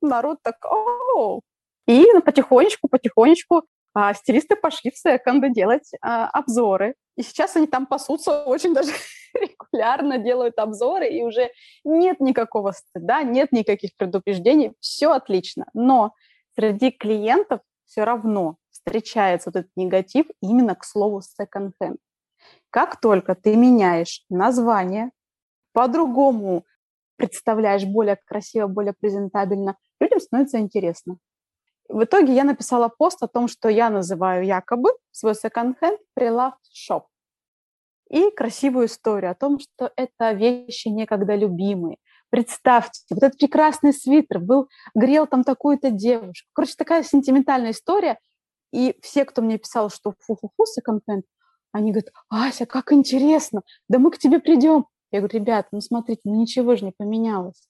народ 0.00 0.38
так, 0.42 0.56
о, 0.64 1.40
и 1.86 2.04
потихонечку, 2.24 2.88
потихонечку 2.88 3.64
а, 3.94 4.12
стилисты 4.14 4.56
пошли 4.56 4.90
в 4.90 4.98
секонды 4.98 5.50
делать 5.50 5.90
а, 6.02 6.28
обзоры. 6.28 6.94
И 7.16 7.22
сейчас 7.22 7.56
они 7.56 7.66
там 7.66 7.86
пасутся 7.86 8.44
очень 8.44 8.74
даже 8.74 8.92
регулярно, 9.34 10.18
делают 10.18 10.58
обзоры, 10.58 11.08
и 11.08 11.22
уже 11.22 11.50
нет 11.82 12.20
никакого 12.20 12.72
стыда, 12.72 13.22
нет 13.22 13.52
никаких 13.52 13.96
предупреждений, 13.96 14.72
все 14.80 15.12
отлично. 15.12 15.66
Но 15.72 16.12
среди 16.58 16.90
клиентов 16.90 17.60
все 17.84 18.04
равно 18.04 18.56
встречается 18.70 19.50
вот 19.50 19.56
этот 19.56 19.70
негатив 19.76 20.26
именно 20.40 20.74
к 20.74 20.84
слову 20.84 21.20
second-hand. 21.20 21.98
Как 22.70 23.00
только 23.00 23.34
ты 23.34 23.56
меняешь 23.56 24.24
название, 24.28 25.10
по-другому 25.72 26.64
представляешь 27.16 27.84
более 27.84 28.16
красиво, 28.24 28.66
более 28.66 28.92
презентабельно, 28.92 29.76
людям 30.00 30.20
становится 30.20 30.58
интересно. 30.58 31.18
В 31.88 32.04
итоге 32.04 32.34
я 32.34 32.44
написала 32.44 32.88
пост 32.88 33.22
о 33.22 33.28
том, 33.28 33.48
что 33.48 33.68
я 33.68 33.90
называю 33.90 34.44
якобы 34.44 34.90
свой 35.12 35.34
секонд-хенд 35.34 36.00
прилавт 36.14 36.58
шоп. 36.72 37.06
И 38.10 38.30
красивую 38.30 38.86
историю 38.86 39.32
о 39.32 39.34
том, 39.34 39.58
что 39.58 39.92
это 39.96 40.32
вещи 40.32 40.88
некогда 40.88 41.34
любимые. 41.34 41.98
Представьте, 42.30 43.02
вот 43.10 43.22
этот 43.22 43.38
прекрасный 43.38 43.92
свитер 43.92 44.40
был, 44.40 44.68
грел 44.94 45.26
там 45.26 45.44
такую-то 45.44 45.90
девушку. 45.90 46.48
Короче, 46.52 46.74
такая 46.76 47.02
сентиментальная 47.02 47.70
история. 47.70 48.18
И 48.72 48.96
все, 49.02 49.24
кто 49.24 49.42
мне 49.42 49.58
писал, 49.58 49.90
что 49.90 50.14
фу-фу-фу, 50.20 50.66
секонд-хенд, 50.66 51.24
они 51.72 51.92
говорят, 51.92 52.12
Ася, 52.28 52.66
как 52.66 52.92
интересно, 52.92 53.62
да 53.88 53.98
мы 53.98 54.10
к 54.10 54.18
тебе 54.18 54.40
придем. 54.40 54.86
Я 55.12 55.20
говорю, 55.20 55.38
ребята, 55.38 55.68
ну 55.72 55.80
смотрите, 55.80 56.22
ну 56.24 56.34
ничего 56.34 56.74
же 56.76 56.84
не 56.84 56.92
поменялось. 56.92 57.68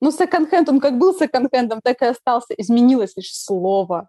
Ну, 0.00 0.12
секонд-хенд, 0.12 0.68
он 0.68 0.80
как 0.80 0.96
был 0.98 1.14
секонд-хендом, 1.14 1.80
так 1.82 2.02
и 2.02 2.06
остался. 2.06 2.54
Изменилось 2.54 3.16
лишь 3.16 3.34
слово. 3.34 4.08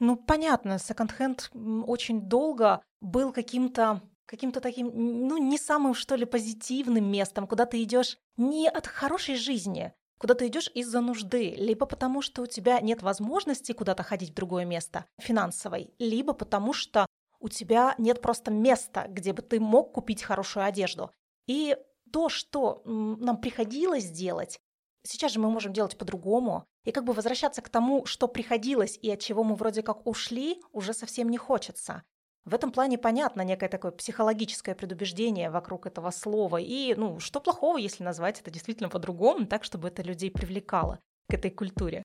Ну, 0.00 0.16
понятно, 0.16 0.78
секонд-хенд 0.78 1.50
очень 1.86 2.22
долго 2.22 2.82
был 3.00 3.32
каким-то 3.32 4.02
каким-то 4.26 4.60
таким, 4.60 4.90
ну, 4.94 5.38
не 5.38 5.58
самым, 5.58 5.94
что 5.94 6.16
ли, 6.16 6.24
позитивным 6.24 7.10
местом, 7.10 7.46
куда 7.46 7.64
ты 7.64 7.82
идешь 7.82 8.18
не 8.36 8.68
от 8.68 8.86
хорошей 8.86 9.36
жизни, 9.36 9.92
куда 10.18 10.34
ты 10.34 10.48
идешь 10.48 10.70
из-за 10.74 11.00
нужды, 11.00 11.54
либо 11.56 11.86
потому, 11.86 12.22
что 12.22 12.42
у 12.42 12.46
тебя 12.46 12.80
нет 12.80 13.02
возможности 13.02 13.72
куда-то 13.72 14.02
ходить 14.02 14.30
в 14.30 14.34
другое 14.34 14.64
место 14.64 15.04
финансовой, 15.18 15.94
либо 15.98 16.32
потому, 16.32 16.72
что 16.72 17.06
у 17.40 17.48
тебя 17.48 17.94
нет 17.98 18.20
просто 18.20 18.50
места, 18.50 19.06
где 19.08 19.32
бы 19.32 19.42
ты 19.42 19.60
мог 19.60 19.92
купить 19.92 20.22
хорошую 20.22 20.64
одежду. 20.64 21.10
И 21.46 21.76
то, 22.12 22.28
что 22.28 22.82
нам 22.84 23.40
приходилось 23.40 24.10
делать, 24.10 24.58
сейчас 25.02 25.32
же 25.32 25.40
мы 25.40 25.50
можем 25.50 25.72
делать 25.72 25.96
по-другому. 25.96 26.64
И 26.84 26.92
как 26.92 27.04
бы 27.04 27.12
возвращаться 27.12 27.62
к 27.62 27.68
тому, 27.68 28.06
что 28.06 28.28
приходилось 28.28 28.98
и 29.02 29.10
от 29.10 29.20
чего 29.20 29.42
мы 29.44 29.54
вроде 29.54 29.82
как 29.82 30.06
ушли, 30.06 30.62
уже 30.72 30.94
совсем 30.94 31.28
не 31.28 31.36
хочется. 31.36 32.02
В 32.46 32.54
этом 32.54 32.72
плане 32.72 32.96
понятно 32.96 33.42
некое 33.42 33.68
такое 33.68 33.90
психологическое 33.90 34.74
предубеждение 34.74 35.50
вокруг 35.50 35.86
этого 35.86 36.10
слова. 36.10 36.56
И, 36.56 36.94
ну, 36.96 37.20
что 37.20 37.40
плохого, 37.40 37.76
если 37.76 38.02
назвать 38.02 38.40
это 38.40 38.50
действительно 38.50 38.88
по-другому, 38.88 39.46
так, 39.46 39.64
чтобы 39.64 39.88
это 39.88 40.02
людей 40.02 40.30
привлекало 40.30 40.98
к 41.28 41.34
этой 41.34 41.50
культуре. 41.50 42.02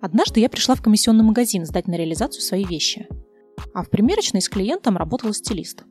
Однажды 0.00 0.40
я 0.40 0.50
пришла 0.50 0.74
в 0.74 0.82
комиссионный 0.82 1.24
магазин 1.24 1.64
сдать 1.64 1.86
на 1.86 1.94
реализацию 1.94 2.42
свои 2.42 2.64
вещи– 2.64 3.06
а 3.74 3.82
в 3.82 3.90
примерочной 3.90 4.40
с 4.40 4.48
клиентом 4.48 4.96
работала 4.96 5.32
стилист. 5.32 5.84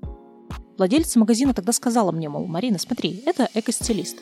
Владелица 0.77 1.19
магазина 1.19 1.53
тогда 1.53 1.73
сказала 1.73 2.11
мне, 2.11 2.29
мол, 2.29 2.47
Марина, 2.47 2.79
смотри, 2.79 3.21
это 3.25 3.49
эко-стилист. 3.53 4.19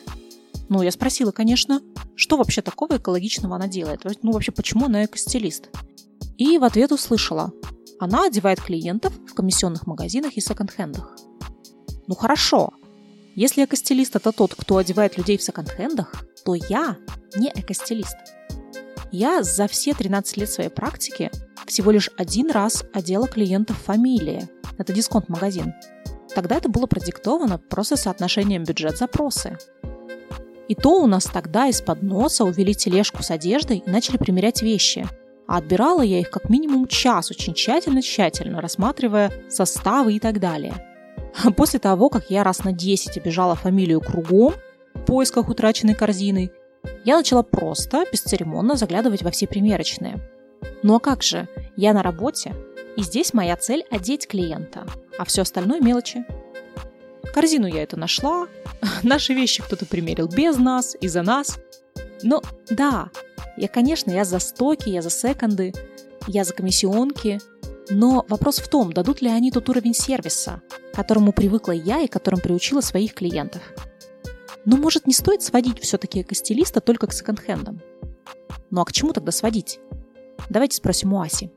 Ну, 0.70 0.82
я 0.82 0.92
спросила, 0.92 1.32
конечно, 1.32 1.82
что 2.14 2.36
вообще 2.36 2.62
такого 2.62 2.96
экологичного 2.96 3.56
она 3.56 3.66
делает? 3.66 4.06
Ну, 4.22 4.30
вообще, 4.30 4.52
почему 4.52 4.86
она 4.86 5.04
эко-стилист? 5.04 5.68
И 6.38 6.58
в 6.58 6.64
ответ 6.64 6.92
услышала, 6.92 7.52
она 7.98 8.26
одевает 8.26 8.62
клиентов 8.62 9.12
в 9.28 9.34
комиссионных 9.34 9.88
магазинах 9.88 10.34
и 10.36 10.40
секонд-хендах. 10.40 11.18
Ну 12.06 12.14
хорошо, 12.14 12.72
если 13.34 13.64
эко-стилист 13.64 14.14
это 14.14 14.30
тот, 14.30 14.54
кто 14.54 14.76
одевает 14.76 15.18
людей 15.18 15.36
в 15.38 15.42
секонд-хендах, 15.42 16.24
то 16.44 16.54
я 16.54 16.96
не 17.36 17.48
эко-стилист. 17.48 18.16
Я 19.10 19.42
за 19.42 19.66
все 19.66 19.92
13 19.92 20.36
лет 20.36 20.50
своей 20.50 20.70
практики 20.70 21.32
всего 21.66 21.90
лишь 21.90 22.10
один 22.16 22.50
раз 22.50 22.84
одела 22.94 23.26
клиентов 23.26 23.76
фамилии. 23.76 24.48
Это 24.78 24.92
дисконт-магазин. 24.92 25.74
Тогда 26.32 26.56
это 26.56 26.68
было 26.68 26.86
продиктовано 26.86 27.58
просто 27.58 27.96
соотношением 27.96 28.62
бюджет-запросы. 28.62 29.58
И 30.70 30.76
то 30.76 31.02
у 31.02 31.08
нас 31.08 31.24
тогда 31.24 31.66
из-под 31.66 32.00
носа 32.00 32.44
увели 32.44 32.76
тележку 32.76 33.24
с 33.24 33.32
одеждой 33.32 33.78
и 33.78 33.90
начали 33.90 34.18
примерять 34.18 34.62
вещи. 34.62 35.04
А 35.48 35.56
отбирала 35.56 36.00
я 36.00 36.20
их 36.20 36.30
как 36.30 36.48
минимум 36.48 36.86
час, 36.86 37.32
очень 37.32 37.54
тщательно-тщательно, 37.54 38.60
рассматривая 38.60 39.32
составы 39.48 40.12
и 40.12 40.20
так 40.20 40.38
далее. 40.38 40.74
После 41.56 41.80
того, 41.80 42.08
как 42.08 42.30
я 42.30 42.44
раз 42.44 42.62
на 42.62 42.70
10 42.72 43.16
обижала 43.16 43.56
фамилию 43.56 44.00
кругом 44.00 44.54
в 44.94 45.04
поисках 45.06 45.48
утраченной 45.48 45.96
корзины, 45.96 46.52
я 47.04 47.16
начала 47.16 47.42
просто, 47.42 48.04
бесцеремонно 48.12 48.76
заглядывать 48.76 49.24
во 49.24 49.32
все 49.32 49.48
примерочные. 49.48 50.20
Ну 50.84 50.94
а 50.94 51.00
как 51.00 51.24
же, 51.24 51.48
я 51.74 51.92
на 51.92 52.04
работе, 52.04 52.54
и 52.96 53.02
здесь 53.02 53.34
моя 53.34 53.56
цель– 53.56 53.84
одеть 53.90 54.28
клиента, 54.28 54.86
а 55.18 55.24
все 55.24 55.42
остальное– 55.42 55.80
мелочи. 55.82 56.24
Корзину 57.32 57.66
я 57.66 57.82
эту 57.82 57.98
нашла, 57.98 58.48
наши 59.02 59.34
вещи 59.34 59.62
кто-то 59.62 59.86
примерил 59.86 60.28
без 60.28 60.56
нас 60.56 60.96
и 61.00 61.08
за 61.08 61.22
нас. 61.22 61.58
Но 62.22 62.42
да, 62.68 63.10
я, 63.56 63.68
конечно, 63.68 64.10
я 64.10 64.24
за 64.24 64.38
стоки, 64.38 64.88
я 64.88 65.02
за 65.02 65.10
секонды, 65.10 65.72
я 66.26 66.44
за 66.44 66.52
комиссионки, 66.52 67.40
но 67.88 68.24
вопрос 68.28 68.58
в 68.58 68.68
том, 68.68 68.92
дадут 68.92 69.22
ли 69.22 69.28
они 69.28 69.50
тот 69.50 69.68
уровень 69.68 69.94
сервиса, 69.94 70.62
к 70.92 70.96
которому 70.96 71.32
привыкла 71.32 71.72
я 71.72 72.00
и 72.00 72.08
которым 72.08 72.40
приучила 72.40 72.80
своих 72.80 73.14
клиентов– 73.14 73.62
но, 74.64 74.76
может, 74.76 75.06
не 75.06 75.14
стоит 75.14 75.42
сводить 75.42 75.80
все-таки 75.80 76.22
эко-стилиста 76.22 76.80
только 76.80 77.06
к 77.06 77.12
секонд-хендам? 77.12 77.80
Ну 78.70 78.80
а 78.80 78.84
к 78.84 78.92
чему 78.92 79.12
тогда 79.12 79.32
сводить? 79.32 79.80
Давайте 80.48 80.76
спросим 80.76 81.14
у 81.14 81.20
Аси. 81.20 81.50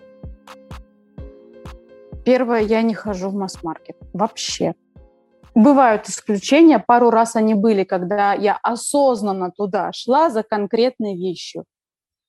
Первое, 2.26 2.62
я 2.62 2.82
не 2.82 2.94
хожу 2.94 3.30
в 3.30 3.34
масс-маркет. 3.34 3.98
Вообще. 4.14 4.76
Бывают 5.56 6.10
исключения. 6.10 6.80
Пару 6.80 7.12
раз 7.12 7.36
они 7.36 7.54
были, 7.54 7.84
когда 7.84 8.34
я 8.34 8.58
осознанно 8.64 9.52
туда 9.52 9.92
шла 9.94 10.30
за 10.30 10.42
конкретной 10.44 11.16
вещью. 11.16 11.66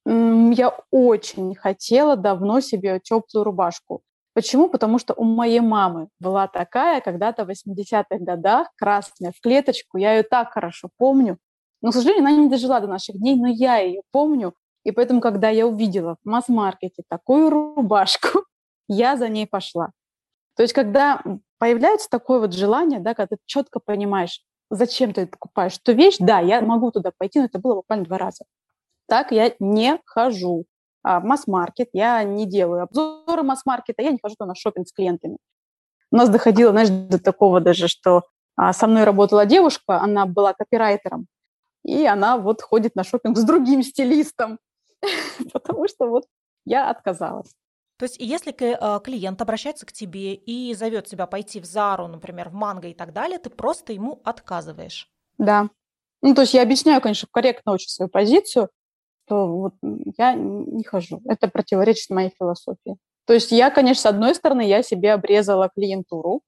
Я 0.06 0.76
очень 0.90 1.54
хотела 1.54 2.16
давно 2.16 2.60
себе 2.60 3.00
теплую 3.02 3.44
рубашку. 3.44 4.02
Почему? 4.34 4.68
Потому 4.68 4.98
что 4.98 5.14
у 5.14 5.24
моей 5.24 5.60
мамы 5.60 6.08
была 6.20 6.48
такая 6.48 7.00
когда-то 7.00 7.46
в 7.46 7.50
80-х 7.50 8.18
годах, 8.18 8.68
красная, 8.76 9.32
в 9.32 9.40
клеточку. 9.40 9.96
Я 9.96 10.16
ее 10.16 10.22
так 10.24 10.52
хорошо 10.52 10.90
помню. 10.98 11.38
Но, 11.80 11.90
к 11.90 11.94
сожалению, 11.94 12.26
она 12.26 12.36
не 12.36 12.48
дожила 12.48 12.80
до 12.80 12.88
наших 12.88 13.16
дней, 13.16 13.36
но 13.36 13.46
я 13.46 13.78
ее 13.78 14.02
помню. 14.10 14.54
И 14.84 14.90
поэтому, 14.90 15.20
когда 15.20 15.48
я 15.48 15.66
увидела 15.66 16.16
в 16.22 16.28
масс-маркете 16.28 17.04
такую 17.08 17.48
рубашку, 17.48 18.44
я 18.88 19.16
за 19.16 19.28
ней 19.28 19.46
пошла. 19.46 19.92
То 20.56 20.62
есть, 20.62 20.74
когда 20.74 21.22
появляется 21.64 22.10
такое 22.10 22.40
вот 22.40 22.52
желание, 22.52 23.00
да, 23.00 23.14
когда 23.14 23.36
ты 23.36 23.42
четко 23.46 23.80
понимаешь, 23.80 24.42
зачем 24.68 25.14
ты 25.14 25.26
покупаешь 25.26 25.78
эту 25.82 25.94
вещь, 25.94 26.16
да, 26.18 26.38
я 26.38 26.60
могу 26.60 26.90
туда 26.90 27.10
пойти, 27.16 27.38
но 27.38 27.46
это 27.46 27.58
было 27.58 27.76
буквально 27.76 28.04
два 28.04 28.18
раза. 28.18 28.44
Так 29.08 29.32
я 29.32 29.50
не 29.60 29.98
хожу 30.04 30.66
а, 31.02 31.20
в 31.20 31.24
масс-маркет, 31.24 31.88
я 31.94 32.22
не 32.22 32.44
делаю 32.44 32.82
обзоры 32.82 33.42
масс-маркета, 33.42 34.02
я 34.02 34.10
не 34.10 34.18
хожу 34.22 34.34
на 34.40 34.54
шопинг 34.54 34.86
с 34.86 34.92
клиентами. 34.92 35.38
У 36.10 36.16
нас 36.16 36.28
доходило, 36.28 36.70
знаешь, 36.72 36.90
до 36.90 37.18
такого 37.18 37.62
даже, 37.62 37.88
что 37.88 38.24
а, 38.56 38.74
со 38.74 38.86
мной 38.86 39.04
работала 39.04 39.46
девушка, 39.46 40.02
она 40.02 40.26
была 40.26 40.52
копирайтером, 40.52 41.28
и 41.82 42.04
она 42.04 42.36
вот 42.36 42.60
ходит 42.60 42.94
на 42.94 43.04
шопинг 43.04 43.38
с 43.38 43.42
другим 43.42 43.82
стилистом, 43.82 44.58
потому 45.54 45.88
что 45.88 46.08
вот 46.08 46.24
я 46.66 46.90
отказалась. 46.90 47.54
То 48.04 48.06
есть, 48.06 48.16
если 48.20 48.52
э, 48.52 49.00
клиент 49.00 49.40
обращается 49.40 49.86
к 49.86 49.92
тебе 49.92 50.34
и 50.34 50.74
зовет 50.74 51.06
тебя 51.06 51.26
пойти 51.26 51.58
в 51.58 51.64
Зару, 51.64 52.06
например, 52.06 52.50
в 52.50 52.52
Манго 52.52 52.88
и 52.88 52.92
так 52.92 53.14
далее, 53.14 53.38
ты 53.38 53.48
просто 53.48 53.94
ему 53.94 54.20
отказываешь. 54.24 55.08
Да. 55.38 55.70
Ну, 56.20 56.34
то 56.34 56.42
есть 56.42 56.52
я 56.52 56.60
объясняю, 56.60 57.00
конечно, 57.00 57.26
корректно 57.32 57.72
очень 57.72 57.88
свою 57.88 58.10
позицию, 58.10 58.68
что 59.24 59.46
вот 59.46 59.74
я 60.18 60.34
не 60.34 60.84
хожу. 60.84 61.22
Это 61.24 61.48
противоречит 61.48 62.10
моей 62.10 62.30
философии. 62.38 62.98
То 63.24 63.32
есть 63.32 63.52
я, 63.52 63.70
конечно, 63.70 64.02
с 64.02 64.06
одной 64.06 64.34
стороны, 64.34 64.68
я 64.68 64.82
себе 64.82 65.14
обрезала 65.14 65.70
клиентуру, 65.74 66.42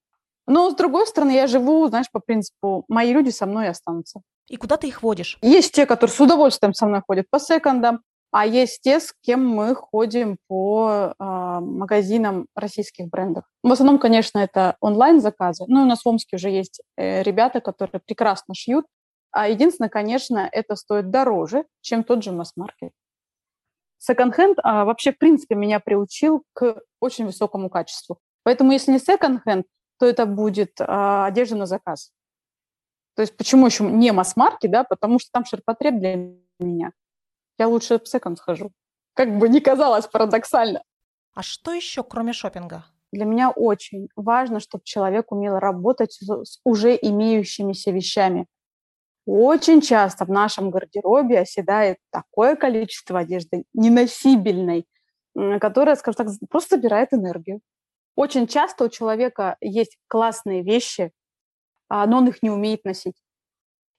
но 0.47 0.71
с 0.71 0.75
другой 0.75 1.07
стороны, 1.07 1.31
я 1.31 1.47
живу, 1.47 1.89
знаешь, 1.89 2.11
по 2.13 2.21
принципу, 2.21 2.85
мои 2.89 3.15
люди 3.15 3.31
со 3.31 3.47
мной 3.47 3.71
останутся. 3.71 4.21
И 4.47 4.59
куда 4.59 4.77
ты 4.77 4.89
их 4.89 5.03
водишь? 5.03 5.39
Есть 5.41 5.73
те, 5.73 5.87
которые 5.87 6.15
с 6.15 6.21
удовольствием 6.21 6.75
со 6.75 6.85
мной 6.85 7.01
ходят 7.01 7.31
по 7.31 7.41
секондам, 7.41 8.03
а 8.39 8.45
есть 8.45 8.83
те, 8.83 9.01
с 9.01 9.15
кем 9.23 9.49
мы 9.49 9.75
ходим 9.75 10.37
по 10.47 11.15
э, 11.19 11.25
магазинам 11.25 12.49
российских 12.55 13.09
брендов. 13.09 13.45
В 13.63 13.73
основном, 13.73 13.99
конечно, 13.99 14.39
это 14.39 14.77
онлайн-заказы. 14.81 15.65
Ну, 15.69 15.85
у 15.85 15.87
нас 15.87 16.03
в 16.03 16.07
Омске 16.07 16.37
уже 16.37 16.51
есть 16.51 16.83
э, 16.99 17.23
ребята, 17.23 17.63
которые 17.63 18.03
прекрасно 18.05 18.53
шьют. 18.55 18.85
А 19.31 19.49
единственное, 19.49 19.89
конечно, 19.89 20.47
это 20.53 20.77
стоит 20.77 21.11
дороже, 21.11 21.65
чем 21.81 22.05
тот 22.05 22.23
же 22.23 22.33
масс-маркет. 22.33 22.93
Секонд-хенд 23.97 24.59
а, 24.63 24.85
вообще, 24.85 25.13
в 25.13 25.19
принципе, 25.19 25.55
меня 25.55 25.81
приучил 25.81 26.45
к 26.53 26.83
очень 27.01 27.25
высокому 27.25 27.71
качеству. 27.71 28.19
Поэтому, 28.43 28.73
если 28.73 28.93
не 28.93 28.99
секонд-хенд, 28.99 29.65
то 29.99 30.05
это 30.05 30.27
будет 30.27 30.73
а, 30.79 31.25
одежда 31.25 31.57
на 31.57 31.65
заказ. 31.65 32.11
То 33.15 33.23
есть 33.23 33.35
почему 33.35 33.65
еще 33.65 33.85
не 33.85 34.13
масс-маркет, 34.13 34.71
да, 34.71 34.85
потому 34.85 35.19
что 35.21 35.31
там 35.33 35.47
ширпотреб 35.47 35.99
для 35.99 36.17
меня– 36.59 36.93
я 37.59 37.69
лучше 37.69 37.99
в 37.99 38.09
секонд 38.09 38.39
схожу. 38.39 38.73
Как 39.15 39.39
бы 39.39 39.49
ни 39.49 39.61
казалось 39.61 40.07
парадоксально. 40.07 40.83
А 41.35 41.43
что 41.43 41.73
еще, 41.73 42.03
кроме 42.03 42.33
шопинга? 42.33 42.85
Для 43.13 43.25
меня 43.25 43.51
очень 43.51 44.09
важно, 44.17 44.61
чтобы 44.61 44.85
человек 44.85 45.33
умел 45.33 45.59
работать 45.59 46.19
с 46.21 46.61
уже 46.65 46.99
имеющимися 47.01 47.91
вещами. 47.91 48.47
Очень 49.27 49.81
часто 49.81 50.25
в 50.25 50.31
нашем 50.31 50.71
гардеробе 50.71 51.41
оседает 51.41 51.99
такое 52.11 52.57
количество 52.57 53.21
одежды 53.21 53.65
неносибельной, 53.75 54.87
которая, 55.61 55.97
скажем 55.97 56.27
так, 56.27 56.49
просто 56.49 56.77
забирает 56.77 57.13
энергию. 57.13 57.61
Очень 58.15 58.47
часто 58.47 58.85
у 58.85 58.89
человека 58.89 59.57
есть 59.61 59.99
классные 60.09 60.63
вещи, 60.63 61.13
а, 61.89 62.07
но 62.07 62.19
он 62.19 62.29
их 62.29 62.43
не 62.43 62.51
умеет 62.51 62.85
носить. 62.85 63.17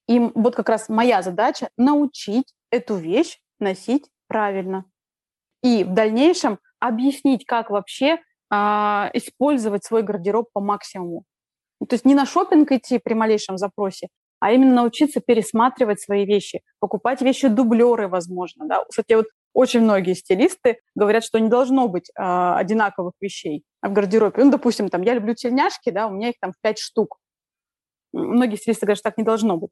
И 0.08 0.20
вот 0.20 0.56
как 0.56 0.70
раз 0.70 0.90
моя 0.90 1.22
задача 1.22 1.70
научить 1.78 2.54
эту 2.72 2.96
вещь 2.96 3.40
носить 3.60 4.10
правильно. 4.28 4.86
И 5.64 5.84
в 5.84 5.94
дальнейшем 5.94 6.60
объяснить, 6.80 7.46
как 7.46 7.70
вообще 7.70 8.20
а, 8.50 9.10
использовать 9.14 9.84
свой 9.84 10.04
гардероб 10.04 10.50
по 10.54 10.62
максимуму. 10.62 11.24
То 11.80 11.94
есть 11.94 12.06
не 12.06 12.16
на 12.16 12.26
шопинг 12.26 12.72
идти 12.72 12.98
при 12.98 13.14
малейшем 13.14 13.58
запросе, 13.58 14.08
а 14.40 14.52
именно 14.52 14.74
научиться 14.74 15.20
пересматривать 15.20 16.00
свои 16.00 16.26
вещи, 16.26 16.62
покупать 16.80 17.22
вещи 17.22 17.48
дублеры, 17.48 18.08
возможно. 18.08 18.66
Да? 18.68 18.84
Кстати, 18.86 19.14
вот 19.14 19.28
очень 19.54 19.82
многие 19.82 20.14
стилисты 20.14 20.80
говорят, 20.96 21.24
что 21.24 21.40
не 21.40 21.50
должно 21.50 21.88
быть 21.88 22.10
э, 22.10 22.22
одинаковых 22.22 23.14
вещей 23.20 23.64
в 23.82 23.92
гардеробе. 23.92 24.44
Ну, 24.44 24.52
допустим, 24.52 24.90
там, 24.90 25.02
я 25.02 25.16
люблю 25.16 25.34
тельняшки, 25.34 25.90
да, 25.90 26.08
у 26.08 26.12
меня 26.12 26.30
их 26.30 26.36
там 26.40 26.54
пять 26.62 26.78
штук. 26.78 27.18
Многие 28.14 28.56
стилисты 28.56 28.86
говорят, 28.86 29.00
что 29.00 29.10
так 29.10 29.18
не 29.18 29.24
должно 29.24 29.58
быть. 29.58 29.72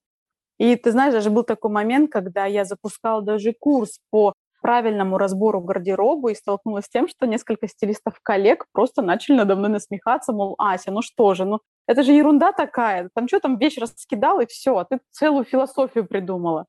И 0.57 0.75
ты 0.75 0.91
знаешь, 0.91 1.13
даже 1.13 1.29
был 1.29 1.43
такой 1.43 1.71
момент, 1.71 2.11
когда 2.11 2.45
я 2.45 2.65
запускала 2.65 3.21
даже 3.21 3.53
курс 3.59 3.99
по 4.09 4.33
правильному 4.61 5.19
разбору 5.19 5.61
гардероба 5.61 6.31
и 6.31 6.35
столкнулась 6.35 6.85
с 6.85 6.89
тем, 6.89 7.07
что 7.07 7.27
несколько 7.27 7.67
стилистов-коллег 7.67 8.65
просто 8.71 9.03
начали 9.03 9.35
надо 9.35 9.55
мной 9.55 9.69
насмехаться, 9.69 10.33
мол, 10.33 10.55
Ася, 10.57 10.91
ну 10.91 11.03
что 11.03 11.35
же, 11.35 11.45
ну 11.45 11.59
это 11.87 12.01
же 12.01 12.13
ерунда 12.13 12.51
такая, 12.51 13.09
там 13.13 13.27
что 13.27 13.39
там 13.39 13.59
вещь 13.59 13.77
раскидал 13.77 14.39
и 14.39 14.47
все, 14.47 14.75
а 14.77 14.85
ты 14.85 14.99
целую 15.11 15.45
философию 15.45 16.07
придумала. 16.07 16.65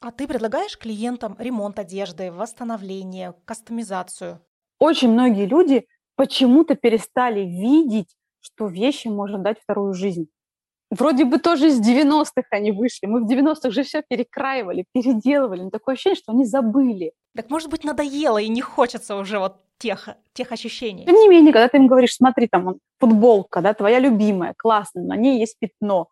А 0.00 0.10
ты 0.10 0.26
предлагаешь 0.26 0.78
клиентам 0.78 1.36
ремонт 1.38 1.78
одежды, 1.78 2.32
восстановление, 2.32 3.34
кастомизацию? 3.44 4.40
Очень 4.78 5.12
многие 5.12 5.44
люди 5.44 5.86
почему-то 6.16 6.76
перестали 6.76 7.40
видеть, 7.40 8.16
что 8.40 8.68
вещи 8.68 9.08
можно 9.08 9.38
дать 9.38 9.58
вторую 9.60 9.92
жизнь. 9.92 10.28
Вроде 10.98 11.24
бы 11.24 11.38
тоже 11.38 11.68
из 11.68 11.80
90-х 11.80 12.42
они 12.50 12.72
вышли. 12.72 13.06
Мы 13.06 13.24
в 13.24 13.30
90-х 13.30 13.70
же 13.70 13.82
все 13.82 14.02
перекраивали, 14.02 14.84
переделывали. 14.92 15.62
Но 15.62 15.70
такое 15.70 15.94
ощущение, 15.94 16.16
что 16.16 16.32
они 16.32 16.44
забыли. 16.44 17.12
Так 17.36 17.50
может 17.50 17.68
быть 17.68 17.84
надоело 17.84 18.38
и 18.38 18.48
не 18.48 18.60
хочется 18.60 19.16
уже 19.16 19.38
вот 19.38 19.56
тех, 19.78 20.08
тех 20.32 20.52
ощущений. 20.52 21.04
Тем 21.04 21.16
не 21.16 21.28
менее, 21.28 21.52
когда 21.52 21.68
ты 21.68 21.78
им 21.78 21.88
говоришь, 21.88 22.14
смотри, 22.14 22.46
там 22.46 22.76
футболка, 23.00 23.60
да, 23.60 23.74
твоя 23.74 23.98
любимая, 23.98 24.54
классная, 24.56 25.02
на 25.02 25.16
ней 25.16 25.40
есть 25.40 25.56
пятно, 25.58 26.08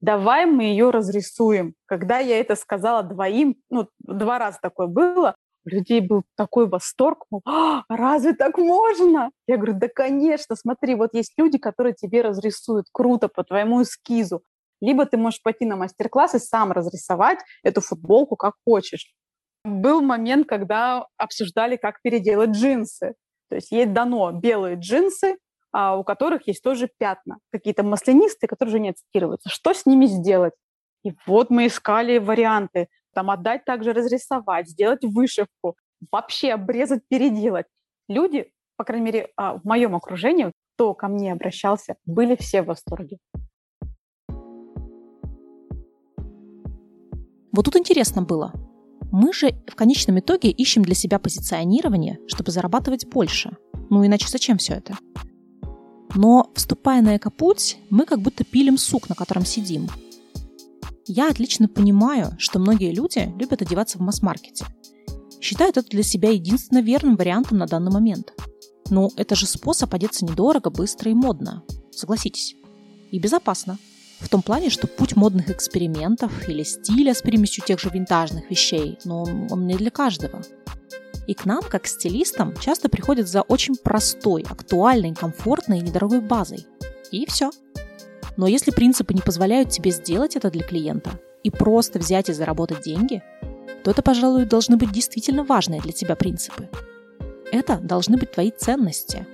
давай 0.00 0.46
мы 0.46 0.64
ее 0.64 0.90
разрисуем. 0.90 1.74
Когда 1.86 2.18
я 2.18 2.40
это 2.40 2.56
сказала 2.56 3.02
двоим, 3.02 3.56
ну, 3.68 3.88
два 4.00 4.38
раза 4.38 4.58
такое 4.60 4.86
было, 4.86 5.34
у 5.64 5.68
людей 5.68 6.00
был 6.00 6.24
такой 6.36 6.68
восторг, 6.68 7.24
мол, 7.30 7.42
а, 7.46 7.84
разве 7.88 8.34
так 8.34 8.58
можно? 8.58 9.30
Я 9.46 9.56
говорю, 9.56 9.74
да, 9.78 9.88
конечно, 9.88 10.56
смотри, 10.56 10.94
вот 10.94 11.14
есть 11.14 11.32
люди, 11.36 11.58
которые 11.58 11.94
тебе 11.94 12.22
разрисуют 12.22 12.86
круто 12.92 13.28
по 13.28 13.44
твоему 13.44 13.82
эскизу. 13.82 14.42
Либо 14.80 15.06
ты 15.06 15.16
можешь 15.16 15.42
пойти 15.42 15.64
на 15.64 15.76
мастер-класс 15.76 16.34
и 16.34 16.38
сам 16.38 16.72
разрисовать 16.72 17.38
эту 17.62 17.80
футболку 17.80 18.36
как 18.36 18.54
хочешь. 18.66 19.14
Был 19.64 20.02
момент, 20.02 20.46
когда 20.46 21.06
обсуждали, 21.16 21.76
как 21.76 22.02
переделать 22.02 22.50
джинсы. 22.50 23.14
То 23.48 23.56
есть 23.56 23.70
есть 23.70 23.92
дано 23.92 24.32
белые 24.32 24.76
джинсы, 24.76 25.38
а 25.72 25.96
у 25.96 26.04
которых 26.04 26.46
есть 26.46 26.62
тоже 26.62 26.90
пятна, 26.98 27.38
какие-то 27.50 27.82
маслянистые, 27.82 28.48
которые 28.48 28.72
уже 28.72 28.80
не 28.80 28.90
отстирываются. 28.90 29.48
Что 29.48 29.72
с 29.72 29.86
ними 29.86 30.06
сделать? 30.06 30.52
И 31.04 31.12
вот 31.26 31.50
мы 31.50 31.66
искали 31.66 32.18
варианты 32.18 32.88
там 33.14 33.30
отдать 33.30 33.64
также 33.64 33.92
разрисовать, 33.92 34.68
сделать 34.68 35.04
вышивку, 35.04 35.76
вообще 36.10 36.52
обрезать, 36.52 37.02
переделать. 37.08 37.66
Люди, 38.08 38.52
по 38.76 38.84
крайней 38.84 39.06
мере, 39.06 39.28
а, 39.36 39.58
в 39.58 39.64
моем 39.64 39.94
окружении, 39.94 40.52
кто 40.74 40.94
ко 40.94 41.08
мне 41.08 41.32
обращался, 41.32 41.96
были 42.04 42.36
все 42.36 42.62
в 42.62 42.66
восторге. 42.66 43.18
Вот 47.52 47.66
тут 47.66 47.76
интересно 47.76 48.22
было. 48.22 48.52
Мы 49.12 49.32
же 49.32 49.52
в 49.68 49.76
конечном 49.76 50.18
итоге 50.18 50.50
ищем 50.50 50.82
для 50.82 50.96
себя 50.96 51.20
позиционирование, 51.20 52.18
чтобы 52.26 52.50
зарабатывать 52.50 53.06
больше. 53.06 53.56
Ну 53.90 54.04
иначе 54.04 54.26
зачем 54.28 54.58
все 54.58 54.74
это? 54.74 54.98
Но, 56.16 56.50
вступая 56.54 57.00
на 57.00 57.16
экопуть, 57.16 57.78
мы 57.90 58.06
как 58.06 58.20
будто 58.20 58.44
пилим 58.44 58.76
сук, 58.76 59.08
на 59.08 59.14
котором 59.14 59.44
сидим. 59.44 59.88
Я 61.06 61.28
отлично 61.28 61.68
понимаю, 61.68 62.34
что 62.38 62.58
многие 62.58 62.92
люди 62.92 63.30
любят 63.38 63.60
одеваться 63.60 63.98
в 63.98 64.00
масс-маркете. 64.00 64.64
Считают 65.40 65.76
это 65.76 65.88
для 65.88 66.02
себя 66.02 66.30
единственно 66.30 66.80
верным 66.80 67.16
вариантом 67.16 67.58
на 67.58 67.66
данный 67.66 67.92
момент. 67.92 68.32
Но 68.88 69.10
это 69.16 69.34
же 69.34 69.46
способ 69.46 69.92
одеться 69.92 70.24
недорого, 70.24 70.70
быстро 70.70 71.10
и 71.10 71.14
модно. 71.14 71.62
Согласитесь. 71.90 72.54
И 73.10 73.18
безопасно. 73.18 73.78
В 74.20 74.28
том 74.30 74.40
плане, 74.40 74.70
что 74.70 74.86
путь 74.86 75.16
модных 75.16 75.50
экспериментов 75.50 76.48
или 76.48 76.62
стиля 76.62 77.12
с 77.14 77.20
примесью 77.20 77.62
тех 77.66 77.78
же 77.78 77.90
винтажных 77.90 78.50
вещей, 78.50 78.98
но 79.04 79.24
он 79.24 79.66
не 79.66 79.74
для 79.74 79.90
каждого. 79.90 80.40
И 81.26 81.34
к 81.34 81.44
нам, 81.44 81.62
как 81.62 81.82
к 81.82 81.86
стилистам, 81.86 82.54
часто 82.58 82.88
приходят 82.88 83.28
за 83.28 83.42
очень 83.42 83.76
простой, 83.76 84.42
актуальной, 84.48 85.14
комфортной 85.14 85.78
и 85.78 85.82
недорогой 85.82 86.20
базой. 86.20 86.66
И 87.10 87.26
все. 87.26 87.50
Но 88.36 88.46
если 88.46 88.70
принципы 88.70 89.14
не 89.14 89.20
позволяют 89.20 89.70
тебе 89.70 89.90
сделать 89.90 90.36
это 90.36 90.50
для 90.50 90.62
клиента 90.62 91.12
и 91.42 91.50
просто 91.50 91.98
взять 91.98 92.28
и 92.28 92.32
заработать 92.32 92.82
деньги, 92.82 93.22
то 93.84 93.90
это, 93.90 94.02
пожалуй, 94.02 94.46
должны 94.46 94.76
быть 94.76 94.92
действительно 94.92 95.44
важные 95.44 95.80
для 95.80 95.92
тебя 95.92 96.16
принципы. 96.16 96.68
Это 97.52 97.76
должны 97.76 98.16
быть 98.16 98.32
твои 98.32 98.50
ценности. 98.50 99.26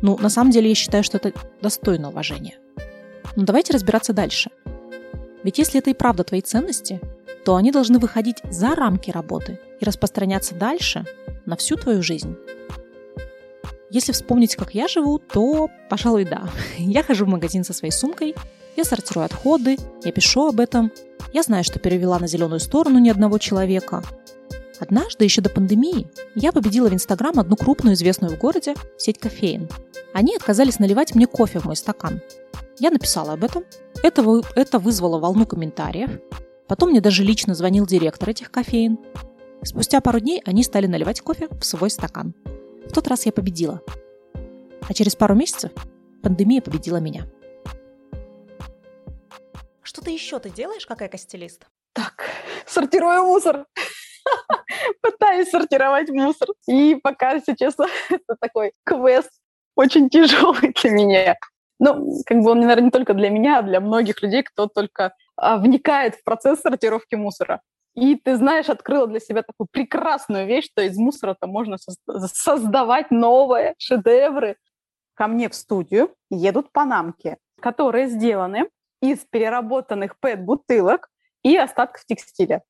Ну, 0.00 0.16
на 0.18 0.28
самом 0.28 0.50
деле, 0.50 0.68
я 0.68 0.74
считаю, 0.74 1.04
что 1.04 1.18
это 1.18 1.32
достойно 1.60 2.08
уважения. 2.08 2.58
Но 3.36 3.44
давайте 3.44 3.72
разбираться 3.72 4.12
дальше. 4.12 4.50
Ведь 5.42 5.58
если 5.58 5.80
это 5.80 5.90
и 5.90 5.94
правда 5.94 6.24
твои 6.24 6.40
ценности, 6.40 7.00
то 7.44 7.56
они 7.56 7.72
должны 7.72 7.98
выходить 7.98 8.38
за 8.50 8.74
рамки 8.74 9.10
работы 9.10 9.58
и 9.80 9.84
распространяться 9.84 10.54
дальше 10.54 11.04
на 11.44 11.56
всю 11.56 11.76
твою 11.76 12.02
жизнь. 12.02 12.36
Если 13.94 14.10
вспомнить, 14.10 14.56
как 14.56 14.74
я 14.74 14.88
живу, 14.88 15.20
то, 15.20 15.70
пожалуй, 15.88 16.24
да. 16.24 16.50
Я 16.78 17.04
хожу 17.04 17.26
в 17.26 17.28
магазин 17.28 17.62
со 17.62 17.72
своей 17.72 17.92
сумкой, 17.92 18.34
я 18.76 18.82
сортирую 18.82 19.24
отходы, 19.24 19.76
я 20.02 20.10
пишу 20.10 20.48
об 20.48 20.58
этом, 20.58 20.90
я 21.32 21.44
знаю, 21.44 21.62
что 21.62 21.78
перевела 21.78 22.18
на 22.18 22.26
зеленую 22.26 22.58
сторону 22.58 22.98
ни 22.98 23.08
одного 23.08 23.38
человека. 23.38 24.02
Однажды, 24.80 25.22
еще 25.22 25.42
до 25.42 25.48
пандемии, 25.48 26.08
я 26.34 26.50
победила 26.50 26.88
в 26.88 26.92
Инстаграм 26.92 27.38
одну 27.38 27.54
крупную 27.54 27.94
известную 27.94 28.34
в 28.34 28.38
городе 28.38 28.74
сеть 28.98 29.20
кофеин. 29.20 29.68
Они 30.12 30.34
отказались 30.34 30.80
наливать 30.80 31.14
мне 31.14 31.28
кофе 31.28 31.60
в 31.60 31.66
мой 31.66 31.76
стакан. 31.76 32.20
Я 32.80 32.90
написала 32.90 33.34
об 33.34 33.44
этом. 33.44 33.62
Это, 34.02 34.24
это 34.56 34.80
вызвало 34.80 35.20
волну 35.20 35.46
комментариев. 35.46 36.10
Потом 36.66 36.90
мне 36.90 37.00
даже 37.00 37.22
лично 37.22 37.54
звонил 37.54 37.86
директор 37.86 38.28
этих 38.28 38.50
кофеин. 38.50 38.98
Спустя 39.62 40.00
пару 40.00 40.18
дней 40.18 40.42
они 40.44 40.64
стали 40.64 40.88
наливать 40.88 41.20
кофе 41.20 41.46
в 41.60 41.64
свой 41.64 41.90
стакан. 41.90 42.34
В 42.88 42.92
тот 42.92 43.08
раз 43.08 43.26
я 43.26 43.32
победила. 43.32 43.82
А 44.88 44.94
через 44.94 45.16
пару 45.16 45.34
месяцев 45.34 45.72
пандемия 46.22 46.60
победила 46.60 46.98
меня. 46.98 47.26
Что-то 49.82 50.10
еще 50.10 50.38
ты 50.38 50.50
делаешь 50.50 50.86
как 50.86 51.02
экостилист? 51.02 51.66
Так, 51.92 52.28
сортирую 52.66 53.24
мусор. 53.24 53.66
Пытаюсь 55.02 55.50
сортировать 55.50 56.10
мусор. 56.10 56.48
И 56.66 56.96
пока, 56.96 57.32
если 57.32 57.54
честно, 57.54 57.86
это 58.10 58.36
такой 58.40 58.72
квест 58.84 59.30
очень 59.76 60.08
тяжелый 60.08 60.72
для 60.82 60.90
меня. 60.90 61.36
Ну, 61.78 62.22
как 62.26 62.38
бы 62.38 62.50
он, 62.50 62.60
наверное, 62.60 62.84
не 62.84 62.90
только 62.90 63.14
для 63.14 63.30
меня, 63.30 63.58
а 63.58 63.62
для 63.62 63.80
многих 63.80 64.22
людей, 64.22 64.42
кто 64.42 64.68
только 64.68 65.14
а, 65.36 65.58
вникает 65.58 66.14
в 66.16 66.24
процесс 66.24 66.60
сортировки 66.60 67.14
мусора. 67.14 67.60
И 67.94 68.16
ты 68.16 68.36
знаешь, 68.36 68.68
открыла 68.68 69.06
для 69.06 69.20
себя 69.20 69.42
такую 69.42 69.68
прекрасную 69.70 70.46
вещь, 70.46 70.66
что 70.66 70.82
из 70.82 70.96
мусора-то 70.96 71.46
можно 71.46 71.76
создавать 72.26 73.10
новые 73.10 73.74
шедевры. 73.78 74.56
Ко 75.14 75.28
мне 75.28 75.48
в 75.48 75.54
студию 75.54 76.12
едут 76.28 76.72
панамки, 76.72 77.38
которые 77.60 78.08
сделаны 78.08 78.68
из 79.00 79.20
переработанных 79.30 80.18
пэт-бутылок 80.18 81.08
и 81.44 81.56
остатков 81.56 82.04
текстиля. 82.04 82.62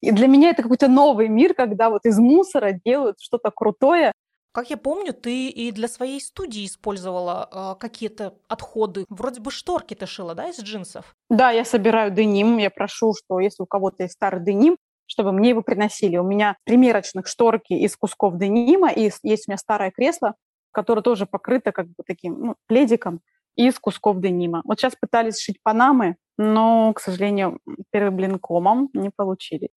И 0.00 0.12
для 0.12 0.28
меня 0.28 0.50
это 0.50 0.62
какой-то 0.62 0.88
новый 0.88 1.28
мир, 1.28 1.52
когда 1.52 1.90
вот 1.90 2.06
из 2.06 2.18
мусора 2.18 2.72
делают 2.72 3.20
что-то 3.20 3.50
крутое, 3.50 4.12
как 4.52 4.70
я 4.70 4.76
помню, 4.76 5.12
ты 5.12 5.48
и 5.48 5.70
для 5.72 5.88
своей 5.88 6.20
студии 6.20 6.66
использовала 6.66 7.48
э, 7.50 7.80
какие-то 7.80 8.34
отходы. 8.48 9.04
Вроде 9.08 9.40
бы 9.40 9.50
шторки 9.50 9.94
ты 9.94 10.06
шила, 10.06 10.34
да, 10.34 10.48
из 10.48 10.60
джинсов? 10.60 11.14
Да, 11.28 11.50
я 11.50 11.64
собираю 11.64 12.10
деним. 12.10 12.58
Я 12.58 12.70
прошу, 12.70 13.14
что 13.14 13.40
если 13.40 13.62
у 13.62 13.66
кого-то 13.66 14.02
есть 14.02 14.14
старый 14.14 14.44
деним, 14.44 14.76
чтобы 15.06 15.32
мне 15.32 15.50
его 15.50 15.62
приносили. 15.62 16.16
У 16.16 16.22
меня 16.22 16.56
примерочных 16.64 17.26
шторки 17.26 17.72
из 17.72 17.96
кусков 17.96 18.38
денима, 18.38 18.90
и 18.90 19.10
есть 19.22 19.48
у 19.48 19.50
меня 19.50 19.58
старое 19.58 19.90
кресло, 19.90 20.34
которое 20.70 21.02
тоже 21.02 21.26
покрыто 21.26 21.72
как 21.72 21.86
бы 21.86 22.04
таким 22.06 22.40
ну, 22.40 22.56
пледиком 22.66 23.20
из 23.56 23.78
кусков 23.78 24.20
денима. 24.20 24.62
Вот 24.64 24.78
сейчас 24.78 24.94
пытались 24.94 25.40
шить 25.40 25.60
панамы, 25.62 26.16
но, 26.38 26.92
к 26.92 27.00
сожалению, 27.00 27.58
первый 27.90 28.12
блин 28.12 28.38
комом 28.38 28.88
не 28.92 29.10
получили. 29.10 29.70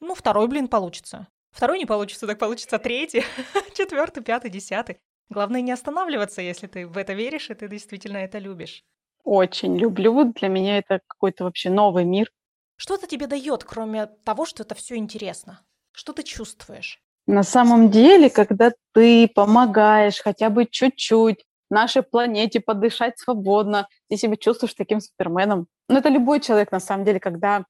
Ну, 0.00 0.14
второй 0.14 0.48
блин 0.48 0.68
получится. 0.68 1.28
Второй 1.52 1.78
не 1.78 1.86
получится, 1.86 2.26
так 2.26 2.38
получится 2.38 2.78
третий, 2.78 3.24
четвертый, 3.74 4.22
пятый, 4.22 4.50
десятый. 4.50 4.98
Главное 5.28 5.60
не 5.60 5.72
останавливаться, 5.72 6.42
если 6.42 6.66
ты 6.66 6.86
в 6.86 6.96
это 6.96 7.12
веришь, 7.12 7.50
и 7.50 7.54
ты 7.54 7.68
действительно 7.68 8.16
это 8.16 8.38
любишь. 8.38 8.84
Очень 9.24 9.78
люблю. 9.78 10.32
Для 10.32 10.48
меня 10.48 10.78
это 10.78 11.00
какой-то 11.06 11.44
вообще 11.44 11.70
новый 11.70 12.04
мир. 12.04 12.30
Что 12.76 12.94
это 12.96 13.06
тебе 13.06 13.26
дает, 13.26 13.64
кроме 13.64 14.06
того, 14.24 14.44
что 14.46 14.62
это 14.62 14.74
все 14.74 14.96
интересно? 14.96 15.60
Что 15.92 16.12
ты 16.12 16.22
чувствуешь? 16.22 17.00
На 17.26 17.44
самом 17.44 17.90
деле, 17.90 18.30
когда 18.30 18.72
ты 18.92 19.28
помогаешь 19.28 20.20
хотя 20.20 20.50
бы 20.50 20.66
чуть-чуть 20.66 21.44
нашей 21.70 22.02
планете 22.02 22.60
подышать 22.60 23.18
свободно, 23.18 23.88
ты 24.08 24.16
себя 24.16 24.36
чувствуешь 24.36 24.74
таким 24.74 25.00
суперменом. 25.00 25.68
Но 25.88 25.98
это 25.98 26.08
любой 26.08 26.40
человек, 26.40 26.72
на 26.72 26.80
самом 26.80 27.04
деле, 27.04 27.20
когда 27.20 27.64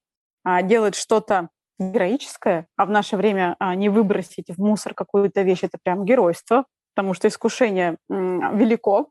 а, 0.45 0.63
делает 0.63 0.95
что-то 0.95 1.51
героическое, 1.79 2.67
а 2.77 2.87
в 2.87 2.91
наше 2.91 3.17
время 3.17 3.57
а, 3.59 3.75
не 3.75 3.89
выбросить 3.89 4.49
в 4.49 4.59
мусор 4.59 4.95
какую-то 4.95 5.43
вещь, 5.43 5.63
это 5.63 5.79
прям 5.83 6.05
геройство, 6.05 6.67
потому 6.95 7.15
что 7.15 7.29
искушение 7.29 7.97
велико, 8.09 9.11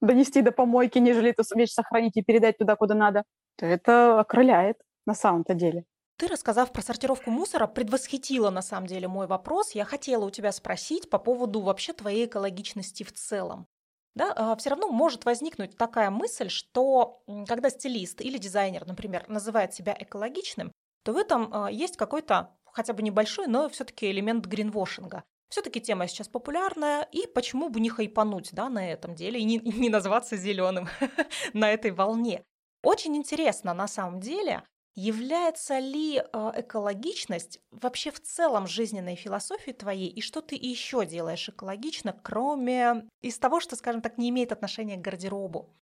донести 0.00 0.42
до 0.42 0.52
помойки, 0.52 0.98
нежели 0.98 1.30
эту 1.30 1.42
вещь 1.56 1.70
сохранить 1.72 2.16
и 2.16 2.22
передать 2.22 2.58
туда, 2.58 2.76
куда 2.76 2.94
надо, 2.94 3.24
то 3.56 3.66
это 3.66 4.20
окрыляет 4.20 4.76
на 5.06 5.14
самом-то 5.14 5.54
деле. 5.54 5.84
Ты, 6.16 6.26
рассказав 6.26 6.70
про 6.72 6.82
сортировку 6.82 7.30
мусора, 7.30 7.66
предвосхитила 7.66 8.50
на 8.50 8.60
самом 8.60 8.86
деле 8.86 9.08
мой 9.08 9.26
вопрос. 9.26 9.72
Я 9.72 9.86
хотела 9.86 10.26
у 10.26 10.30
тебя 10.30 10.52
спросить 10.52 11.08
по 11.08 11.18
поводу 11.18 11.60
вообще 11.60 11.94
твоей 11.94 12.26
экологичности 12.26 13.04
в 13.04 13.12
целом. 13.12 13.66
Да, 14.14 14.32
а, 14.36 14.56
все 14.56 14.70
равно 14.70 14.88
может 14.90 15.24
возникнуть 15.24 15.78
такая 15.78 16.10
мысль, 16.10 16.48
что 16.48 17.22
когда 17.46 17.70
стилист 17.70 18.20
или 18.20 18.38
дизайнер, 18.38 18.86
например, 18.86 19.24
называет 19.28 19.72
себя 19.72 19.96
экологичным, 19.98 20.72
то 21.02 21.12
в 21.12 21.16
этом 21.16 21.52
а, 21.52 21.70
есть 21.70 21.96
какой-то 21.96 22.56
хотя 22.64 22.92
бы 22.92 23.02
небольшой, 23.02 23.46
но 23.46 23.68
все-таки 23.68 24.10
элемент 24.10 24.46
гринвошинга. 24.46 25.24
Все-таки 25.48 25.80
тема 25.80 26.06
сейчас 26.06 26.28
популярная, 26.28 27.02
и 27.10 27.26
почему 27.26 27.70
бы 27.70 27.80
не 27.80 27.90
хайпануть 27.90 28.50
да, 28.52 28.68
на 28.68 28.90
этом 28.90 29.14
деле 29.14 29.40
и 29.40 29.44
не, 29.44 29.58
не 29.64 29.88
назваться 29.88 30.36
зеленым 30.36 30.88
на 31.52 31.72
этой 31.72 31.90
волне. 31.90 32.44
Очень 32.82 33.16
интересно 33.16 33.74
на 33.74 33.88
самом 33.88 34.20
деле, 34.20 34.62
является 34.94 35.78
ли 35.78 36.22
а, 36.32 36.52
экологичность 36.56 37.60
вообще 37.70 38.10
в 38.10 38.20
целом 38.20 38.66
жизненной 38.66 39.16
философией 39.16 39.76
твоей, 39.76 40.08
и 40.08 40.20
что 40.20 40.40
ты 40.40 40.54
еще 40.54 41.04
делаешь 41.04 41.48
экологично, 41.48 42.18
кроме 42.22 43.08
из 43.20 43.38
того, 43.38 43.60
что, 43.60 43.76
скажем 43.76 44.02
так, 44.02 44.18
не 44.18 44.30
имеет 44.30 44.52
отношения 44.52 44.96
к 44.96 45.00
гардеробу? 45.00 45.74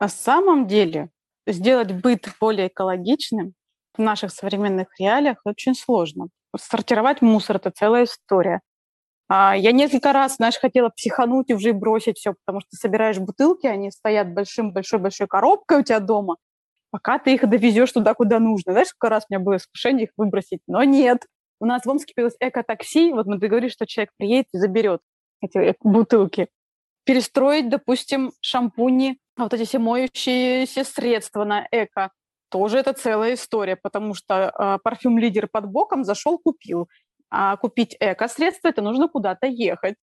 На 0.00 0.08
самом 0.08 0.66
деле 0.66 1.10
сделать 1.46 1.92
быт 1.92 2.28
более 2.40 2.68
экологичным 2.68 3.54
в 3.96 4.00
наших 4.00 4.32
современных 4.32 4.88
реалиях 4.98 5.38
очень 5.44 5.74
сложно. 5.74 6.28
Сортировать 6.56 7.22
мусор– 7.22 7.56
это 7.58 7.70
целая 7.70 8.04
история. 8.04 8.60
А, 9.28 9.56
я 9.56 9.72
несколько 9.72 10.12
раз, 10.12 10.36
знаешь, 10.36 10.58
хотела 10.58 10.90
психануть 10.90 11.50
и 11.50 11.54
уже 11.54 11.72
бросить 11.72 12.18
все, 12.18 12.34
потому 12.44 12.60
что 12.60 12.76
собираешь 12.76 13.18
бутылки, 13.18 13.66
они 13.66 13.90
стоят 13.90 14.32
большим, 14.32 14.72
большой-большой 14.72 15.26
коробкой 15.26 15.80
у 15.80 15.82
тебя 15.82 16.00
дома, 16.00 16.36
пока 16.90 17.18
ты 17.18 17.34
их 17.34 17.48
довезешь 17.48 17.92
туда, 17.92 18.14
куда 18.14 18.38
нужно. 18.38 18.72
Знаешь, 18.72 18.88
сколько 18.88 19.08
раз 19.08 19.24
у 19.28 19.34
меня 19.34 19.42
было 19.42 19.56
искушение 19.56 20.04
их 20.04 20.10
выбросить, 20.16 20.60
но 20.66 20.84
нет. 20.84 21.26
У 21.60 21.66
нас 21.66 21.84
в 21.84 21.88
Омске 21.88 22.12
появилось 22.14 22.36
эко-такси, 22.40 23.12
вот 23.12 23.26
мы 23.26 23.38
договорились, 23.38 23.72
что 23.72 23.86
человек 23.86 24.10
приедет 24.18 24.46
и 24.52 24.58
заберет 24.58 25.00
эти 25.40 25.74
бутылки. 25.80 26.48
Перестроить, 27.04 27.68
допустим, 27.68 28.32
шампуни, 28.40 29.18
а 29.36 29.44
вот 29.44 29.54
эти 29.54 29.64
все 29.64 29.78
моющиеся 29.78 30.84
средства 30.84 31.44
на 31.44 31.66
эко 31.70 32.10
тоже 32.54 32.78
это 32.78 32.92
целая 32.92 33.34
история, 33.34 33.74
потому 33.74 34.14
что 34.14 34.34
э, 34.34 34.78
парфюм-лидер 34.84 35.48
под 35.48 35.66
боком 35.66 36.04
зашел, 36.04 36.38
купил. 36.38 36.88
А 37.28 37.56
купить 37.56 37.96
эко-средства– 37.98 38.68
это 38.70 38.80
нужно 38.80 39.08
куда-то 39.08 39.48
ехать. 39.48 39.96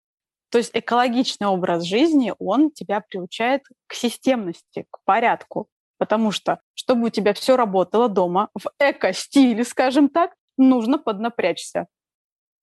То 0.50 0.58
есть 0.58 0.72
экологичный 0.74 1.46
образ 1.46 1.84
жизни, 1.84 2.34
он 2.40 2.72
тебя 2.72 3.02
приучает 3.08 3.62
к 3.86 3.94
системности, 3.94 4.84
к 4.90 4.98
порядку. 5.04 5.68
Потому 5.96 6.32
что, 6.32 6.58
чтобы 6.74 7.06
у 7.06 7.08
тебя 7.10 7.34
все 7.34 7.56
работало 7.56 8.08
дома 8.08 8.48
в 8.58 8.68
эко-стиле, 8.80 9.62
скажем 9.62 10.08
так, 10.08 10.34
нужно 10.56 10.98
поднапрячься. 10.98 11.86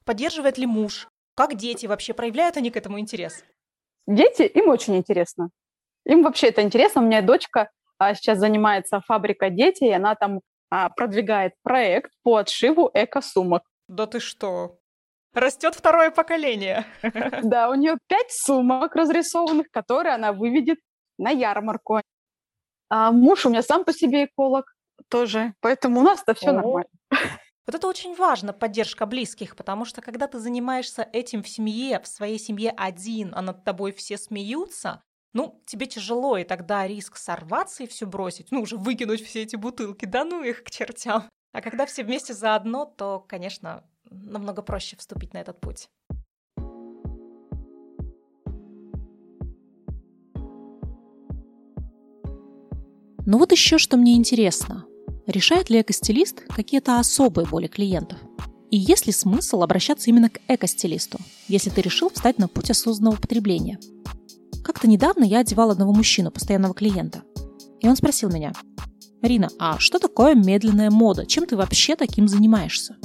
Поддерживает 0.04 0.58
ли 0.58 0.66
муж? 0.66 1.08
Как 1.34 1.56
дети 1.56 1.86
вообще? 1.86 2.14
Проявляют 2.14 2.58
они 2.58 2.72
к 2.72 2.76
этому 2.76 3.00
интерес? 3.00 3.42
Дети, 4.06 4.42
им 4.42 4.68
очень 4.68 4.98
интересно. 4.98 5.50
Им 6.04 6.24
вообще 6.24 6.48
это 6.48 6.62
интересно. 6.62 7.02
У 7.02 7.06
меня 7.06 7.22
дочка 7.22 7.70
сейчас 8.00 8.40
занимается 8.40 9.02
фабрика 9.02 9.50
дети, 9.50 9.86
и 9.86 9.92
она 9.92 10.16
там 10.16 10.42
а, 10.70 10.90
продвигает 10.90 11.54
проект 11.64 12.12
по 12.24 12.38
отшиву 12.38 12.90
эко-сумок. 12.94 13.64
Да 13.88 14.06
ты 14.06 14.20
что? 14.20 14.78
Растет 15.34 15.76
второе 15.76 16.12
поколение. 16.12 16.86
Да, 17.44 17.70
у 17.70 17.76
нее 17.76 17.98
пять 18.08 18.32
сумок 18.32 18.96
разрисованных, 18.96 19.68
которые 19.72 20.16
она 20.16 20.34
выведет 20.34 20.80
на 21.18 21.30
ярмарку. 21.30 22.02
А 22.90 23.12
муж 23.12 23.46
у 23.46 23.50
меня 23.50 23.62
сам 23.62 23.84
по 23.84 23.94
себе 23.94 24.26
эколог 24.26 24.66
тоже, 25.10 25.54
поэтому 25.62 26.00
у 26.00 26.04
нас-то 26.04 26.34
все 26.34 26.52
нормально. 26.52 26.90
Вот 27.68 27.76
это 27.76 27.88
очень 27.90 28.16
важно, 28.16 28.54
поддержка 28.54 29.06
близких, 29.06 29.58
потому 29.58 29.84
что 29.84 30.02
когда 30.02 30.28
ты 30.28 30.40
занимаешься 30.40 31.06
этим 31.12 31.44
в 31.44 31.50
семье, 31.50 32.00
в 32.00 32.08
своей 32.08 32.40
семье 32.40 32.72
один, 32.78 33.34
а 33.36 33.42
над 33.42 33.66
тобой 33.66 33.92
все 33.92 34.18
смеются, 34.18 35.04
ну, 35.34 35.62
тебе 35.66 35.86
тяжело, 35.86 36.38
и 36.38 36.44
тогда 36.44 36.88
риск 36.88 37.18
сорваться 37.18 37.84
и 37.84 37.88
все 37.88 38.06
бросить, 38.06 38.52
ну, 38.52 38.62
уже 38.62 38.78
выкинуть 38.78 39.24
все 39.24 39.44
эти 39.44 39.56
бутылки, 39.56 40.06
да 40.06 40.24
ну 40.24 40.44
их 40.44 40.64
к 40.64 40.70
чертям. 40.70 41.30
А 41.54 41.62
когда 41.62 41.86
все 41.86 42.04
вместе 42.04 42.34
заодно, 42.34 42.86
то, 42.86 43.26
конечно, 43.28 43.84
намного 44.10 44.62
проще 44.62 44.96
вступить 44.96 45.34
на 45.34 45.40
этот 45.40 45.60
путь. 45.60 45.90
Ну 53.30 53.38
вот 53.40 53.52
еще 53.52 53.78
что 53.78 53.98
мне 53.98 54.14
интересно. 54.16 54.86
Решает 55.26 55.70
ли 55.70 55.82
экостилист 55.82 56.46
какие-то 56.48 57.00
особые 57.00 57.46
боли 57.46 57.68
клиентов? 57.68 58.18
И 58.72 58.78
есть 58.78 59.06
ли 59.06 59.12
смысл 59.12 59.64
обращаться 59.64 60.10
именно 60.10 60.30
к 60.30 60.40
экостилисту, 60.48 61.20
если 61.50 61.70
ты 61.70 61.82
решил 61.82 62.10
встать 62.10 62.38
на 62.38 62.48
путь 62.48 62.70
осознанного 62.70 63.20
потребления? 63.20 63.80
Как-то 64.68 64.86
недавно 64.86 65.24
я 65.24 65.40
одевала 65.40 65.72
одного 65.72 65.94
мужчину, 65.94 66.30
постоянного 66.30 66.74
клиента. 66.74 67.24
И 67.80 67.88
он 67.88 67.96
спросил 67.96 68.30
меня, 68.30 68.52
«Рина, 69.22 69.48
а 69.60 69.80
что 69.80 69.98
такое 69.98 70.36
медленная 70.36 70.92
мода? 70.92 71.26
Чем 71.26 71.46
ты 71.46 71.56
вообще 71.56 71.96
таким 71.96 72.28
занимаешься?» 72.28 72.98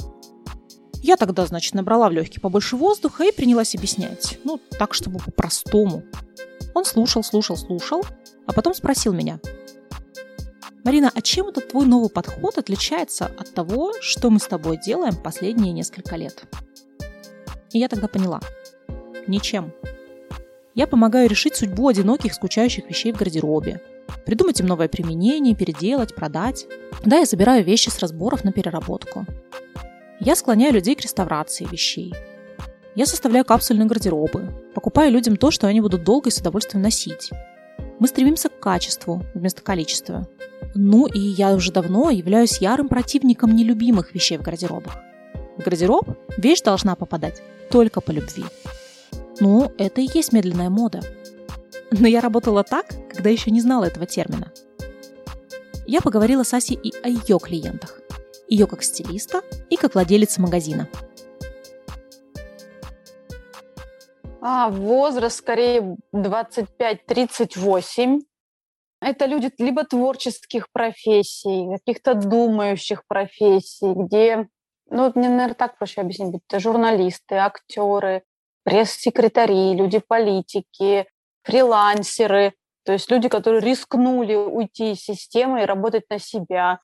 Я 0.95 1.15
тогда, 1.15 1.45
значит, 1.45 1.73
набрала 1.73 2.09
в 2.09 2.11
легкие 2.11 2.41
побольше 2.41 2.75
воздуха 2.75 3.23
и 3.23 3.31
принялась 3.31 3.75
объяснять. 3.75 4.39
Ну, 4.43 4.59
так, 4.77 4.93
чтобы 4.93 5.19
по-простому. 5.19 6.03
Он 6.75 6.83
слушал, 6.83 7.23
слушал, 7.23 7.55
слушал, 7.55 8.03
а 8.45 8.51
потом 8.51 8.73
спросил 8.73 9.13
меня, 9.13 9.39
Марина, 10.83 11.11
а 11.15 11.21
чем 11.21 11.47
этот 11.47 11.69
твой 11.69 11.85
новый 11.85 12.09
подход 12.09 12.57
отличается 12.57 13.25
от 13.25 13.53
того, 13.53 13.93
что 14.01 14.29
мы 14.29 14.41
с 14.41 14.47
тобой 14.47 14.77
делаем 14.85 15.15
последние 15.15 15.71
несколько 15.71 16.17
лет? 16.17 16.43
И 17.71 17.79
я 17.79 17.87
тогда 17.87 18.09
поняла. 18.09 18.41
Ничем. 19.27 19.71
Я 20.75 20.87
помогаю 20.87 21.29
решить 21.29 21.55
судьбу 21.55 21.87
одиноких, 21.87 22.33
скучающих 22.33 22.89
вещей 22.89 23.11
в 23.13 23.17
гардеробе. 23.17 23.79
Придумать 24.25 24.59
им 24.59 24.65
новое 24.65 24.87
применение, 24.87 25.55
переделать, 25.55 26.15
продать. 26.15 26.65
Да, 27.05 27.17
я 27.17 27.25
забираю 27.25 27.63
вещи 27.63 27.89
с 27.89 27.99
разборов 27.99 28.43
на 28.43 28.51
переработку. 28.51 29.25
Я 30.19 30.35
склоняю 30.35 30.73
людей 30.73 30.95
к 30.95 31.01
реставрации 31.01 31.67
вещей. 31.71 32.13
Я 32.95 33.05
составляю 33.05 33.45
капсульные 33.45 33.87
гардеробы, 33.87 34.49
покупаю 34.73 35.11
людям 35.11 35.35
то, 35.35 35.51
что 35.51 35.67
они 35.67 35.81
будут 35.81 36.03
долго 36.03 36.29
и 36.29 36.31
с 36.31 36.39
удовольствием 36.39 36.83
носить. 36.83 37.29
Мы 37.99 38.07
стремимся 38.07 38.49
к 38.49 38.59
качеству 38.59 39.23
вместо 39.33 39.61
количества. 39.61 40.27
Ну 40.75 41.05
и 41.05 41.19
я 41.19 41.53
уже 41.53 41.71
давно 41.71 42.09
являюсь 42.09 42.59
ярым 42.59 42.87
противником 42.87 43.55
нелюбимых 43.55 44.13
вещей 44.15 44.37
в 44.37 44.41
гардеробах. 44.41 44.95
В 45.57 45.63
гардероб 45.63 46.17
вещь 46.37 46.61
должна 46.61 46.95
попадать 46.95 47.41
только 47.69 48.01
по 48.01 48.11
любви. 48.11 48.45
Ну, 49.39 49.71
это 49.77 50.01
и 50.01 50.09
есть 50.13 50.31
медленная 50.31 50.69
мода. 50.69 51.01
Но 51.91 52.07
я 52.07 52.21
работала 52.21 52.63
так, 52.63 52.87
когда 53.13 53.29
еще 53.29 53.51
не 53.51 53.61
знала 53.61 53.85
этого 53.85 54.05
термина. 54.05 54.51
Я 55.85 56.01
поговорила 56.01 56.43
с 56.43 56.53
Асей 56.53 56.79
и 56.81 56.93
о 57.03 57.09
ее 57.09 57.39
клиентах. 57.39 57.99
Ее 58.47 58.67
как 58.67 58.83
стилиста 58.83 59.41
и 59.69 59.75
как 59.75 59.95
владелица 59.95 60.41
магазина. 60.41 60.87
А, 64.41 64.69
возраст 64.69 65.37
скорее 65.37 65.97
25-38. 66.13 68.21
Это 69.01 69.25
люди 69.25 69.51
либо 69.57 69.83
творческих 69.83 70.71
профессий, 70.71 71.75
каких-то 71.77 72.13
думающих 72.13 73.05
профессий, 73.07 73.93
где, 73.93 74.47
ну, 74.89 75.11
мне, 75.15 75.29
наверное, 75.29 75.55
так 75.55 75.77
проще 75.77 76.01
объяснить, 76.01 76.41
это 76.47 76.59
журналисты, 76.59 77.35
актеры, 77.35 78.23
пресс-секретари, 78.63 79.73
люди 79.75 79.99
политики, 79.99 81.05
фрилансеры, 81.43 82.53
то 82.85 82.91
есть 82.91 83.09
люди, 83.09 83.29
которые 83.29 83.61
рискнули 83.61 84.35
уйти 84.35 84.91
из 84.91 84.99
системы 84.99 85.61
и 85.61 85.65
работать 85.65 86.03
на 86.09 86.19
себя. 86.19 86.79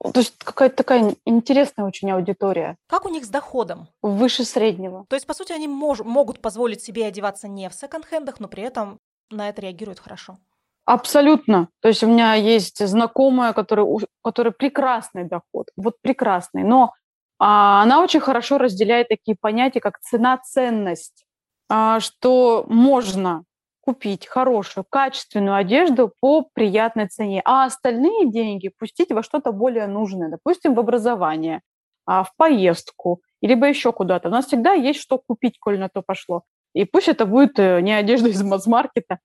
То 0.00 0.20
есть 0.20 0.34
какая-то 0.38 0.76
такая 0.76 1.14
интересная 1.24 1.86
очень 1.86 2.10
аудитория. 2.10 2.76
Как 2.88 3.06
у 3.06 3.08
них 3.08 3.24
с 3.24 3.28
доходом? 3.28 3.88
Выше 4.02 4.44
среднего. 4.44 5.06
То 5.08 5.16
есть, 5.16 5.26
по 5.26 5.34
сути, 5.34 5.52
они 5.52 5.66
мож- 5.66 6.04
могут 6.04 6.40
позволить 6.40 6.82
себе 6.82 7.06
одеваться 7.06 7.48
не 7.48 7.68
в 7.68 7.74
секонд-хендах, 7.74 8.40
но 8.40 8.48
при 8.48 8.62
этом 8.62 8.98
на 9.30 9.48
это 9.48 9.62
реагируют 9.62 10.00
хорошо. 10.00 10.38
Абсолютно. 10.84 11.68
То 11.80 11.88
есть 11.88 12.02
у 12.02 12.06
меня 12.06 12.34
есть 12.34 12.86
знакомая, 12.86 13.54
которая, 13.54 13.86
которая 14.22 14.52
прекрасный 14.52 15.24
доход, 15.24 15.68
вот 15.76 15.94
прекрасный, 16.02 16.62
но 16.64 16.92
она 17.38 18.02
очень 18.02 18.20
хорошо 18.20 18.58
разделяет 18.58 19.08
такие 19.08 19.36
понятия, 19.38 19.80
как 19.80 19.98
цена-ценность, 20.00 21.24
а, 21.68 22.00
что 22.00 22.64
можно 22.68 23.44
купить 23.80 24.26
хорошую, 24.26 24.84
качественную 24.88 25.56
одежду 25.56 26.12
по 26.20 26.48
приятной 26.54 27.08
цене, 27.08 27.42
а 27.44 27.64
остальные 27.64 28.30
деньги 28.30 28.70
пустить 28.78 29.12
во 29.12 29.22
что-то 29.22 29.52
более 29.52 29.86
нужное, 29.86 30.30
допустим, 30.30 30.74
в 30.74 30.80
образование, 30.80 31.60
а, 32.06 32.24
в 32.24 32.34
поездку, 32.36 33.20
либо 33.42 33.66
еще 33.66 33.92
куда-то. 33.92 34.28
У 34.28 34.32
нас 34.32 34.46
всегда 34.46 34.72
есть 34.72 35.00
что 35.00 35.18
купить, 35.18 35.58
коль 35.58 35.78
на 35.78 35.88
то 35.88 36.02
пошло. 36.02 36.42
И 36.74 36.84
пусть 36.84 37.08
это 37.08 37.26
будет 37.26 37.58
э, 37.58 37.80
не 37.80 37.92
одежда 37.92 38.28
из 38.30 38.42
масс-маркета, 38.42 39.18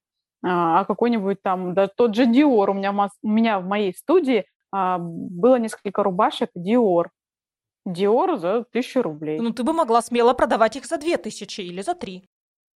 а, 0.43 0.81
а 0.81 0.85
какой-нибудь 0.85 1.41
там, 1.41 1.73
да 1.73 1.87
тот 1.87 2.15
же 2.15 2.25
Dior. 2.25 2.71
У 2.71 2.73
меня, 2.73 3.09
у 3.21 3.29
меня 3.29 3.59
в 3.59 3.65
моей 3.65 3.93
студии 3.93 4.45
а, 4.71 4.97
было 4.99 5.57
несколько 5.57 6.03
рубашек 6.03 6.49
Dior. 6.57 7.07
Dior 7.89 8.37
за 8.37 8.63
тысячу 8.63 9.01
рублей. 9.01 9.39
Ну, 9.39 9.51
ты 9.51 9.63
бы 9.63 9.73
могла 9.73 10.01
смело 10.01 10.33
продавать 10.33 10.75
их 10.75 10.85
за 10.85 10.97
две 10.97 11.17
тысячи 11.17 11.61
или 11.61 11.81
за 11.81 11.95
три. 11.95 12.29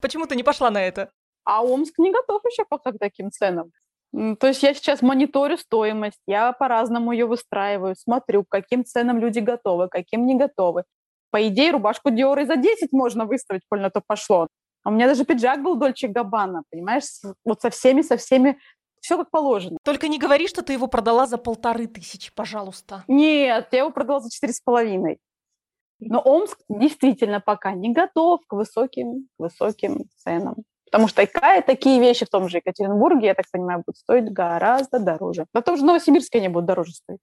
Почему 0.01 0.25
ты 0.25 0.35
не 0.35 0.43
пошла 0.43 0.69
на 0.69 0.81
это? 0.81 1.11
А 1.43 1.63
Омск 1.63 1.97
не 1.99 2.11
готов 2.11 2.43
еще 2.45 2.65
пока 2.65 2.91
к 2.91 2.99
таким 2.99 3.31
ценам. 3.31 3.71
То 4.11 4.47
есть 4.47 4.61
я 4.63 4.73
сейчас 4.73 5.01
мониторю 5.01 5.57
стоимость, 5.57 6.19
я 6.27 6.51
по-разному 6.51 7.13
ее 7.13 7.25
выстраиваю, 7.25 7.95
смотрю, 7.95 8.43
к 8.43 8.49
каким 8.49 8.83
ценам 8.83 9.19
люди 9.19 9.39
готовы, 9.39 9.87
каким 9.87 10.25
не 10.25 10.35
готовы. 10.35 10.83
По 11.29 11.47
идее, 11.47 11.71
рубашку 11.71 12.09
Dior 12.09 12.41
и 12.41 12.45
за 12.45 12.57
10 12.57 12.91
можно 12.91 13.25
выставить, 13.25 13.61
коль 13.69 13.79
на 13.79 13.89
то 13.89 14.01
пошло. 14.05 14.47
А 14.83 14.89
у 14.89 14.91
меня 14.91 15.07
даже 15.07 15.23
пиджак 15.23 15.63
был 15.63 15.75
Дольче 15.75 16.07
Габбана, 16.07 16.63
понимаешь? 16.69 17.03
Вот 17.45 17.61
со 17.61 17.69
всеми, 17.69 18.01
со 18.01 18.17
всеми, 18.17 18.59
все 19.01 19.17
как 19.17 19.29
положено. 19.31 19.77
Только 19.83 20.07
не 20.07 20.19
говори, 20.19 20.47
что 20.47 20.61
ты 20.61 20.73
его 20.73 20.87
продала 20.87 21.25
за 21.25 21.37
полторы 21.37 21.87
тысячи, 21.87 22.31
пожалуйста. 22.33 23.03
Нет, 23.07 23.67
я 23.71 23.79
его 23.79 23.91
продала 23.91 24.21
за 24.21 24.29
четыре 24.29 24.53
с 24.53 24.61
половиной. 24.61 25.19
Но 25.99 26.19
Омск 26.19 26.59
действительно 26.69 27.41
пока 27.41 27.73
не 27.73 27.91
готов 27.91 28.41
к 28.47 28.53
высоким, 28.53 29.27
высоким 29.37 30.05
ценам. 30.17 30.55
Потому 30.85 31.07
что 31.07 31.25
такая, 31.25 31.61
такие 31.61 31.99
вещи 31.99 32.25
в 32.25 32.29
том 32.29 32.49
же 32.49 32.57
Екатеринбурге, 32.57 33.27
я 33.27 33.33
так 33.33 33.45
понимаю, 33.51 33.83
будут 33.85 33.97
стоить 33.97 34.31
гораздо 34.31 34.99
дороже. 34.99 35.45
Да 35.53 35.61
в 35.61 35.83
Новосибирске 35.83 36.39
они 36.39 36.49
будут 36.49 36.67
дороже 36.67 36.93
стоить. 36.93 37.19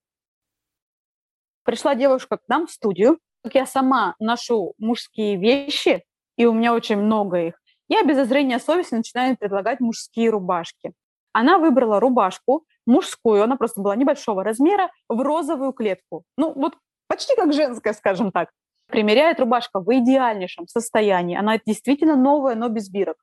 Пришла 1.65 1.95
девушка 1.95 2.39
к 2.39 2.49
нам 2.49 2.67
в 2.67 2.71
студию. 2.71 3.19
Как 3.43 3.55
я 3.55 3.67
сама 3.67 4.15
ношу 4.19 4.75
мужские 4.79 5.37
вещи, 5.37 6.03
и 6.37 6.47
у 6.47 6.53
меня 6.53 6.73
очень 6.73 6.97
много 6.97 7.39
их, 7.49 7.61
я 7.89 8.05
без 8.05 8.17
зазрения 8.17 8.59
совести 8.59 8.95
начинаю 8.95 9.37
предлагать 9.37 9.81
мужские 9.81 10.31
рубашки. 10.31 10.93
Она 11.33 11.59
выбрала 11.59 12.01
рубашку 12.01 12.65
мужскую, 12.87 13.43
она 13.43 13.57
просто 13.57 13.81
была 13.81 13.95
небольшого 13.97 14.43
размера, 14.43 14.91
в 15.09 15.21
розовую 15.21 15.73
клетку. 15.73 16.25
Ну, 16.37 16.53
вот 16.55 16.75
почти 17.07 17.37
как 17.37 17.53
женская, 17.53 17.93
скажем 17.93 18.33
так. 18.33 18.51
Примеряет 18.87 19.39
рубашка 19.39 19.81
в 19.81 19.93
идеальнейшем 19.93 20.67
состоянии. 20.67 21.37
Она 21.37 21.59
действительно 21.65 22.17
новая, 22.17 22.55
но 22.55 22.69
без 22.69 22.89
бирок. 22.89 23.17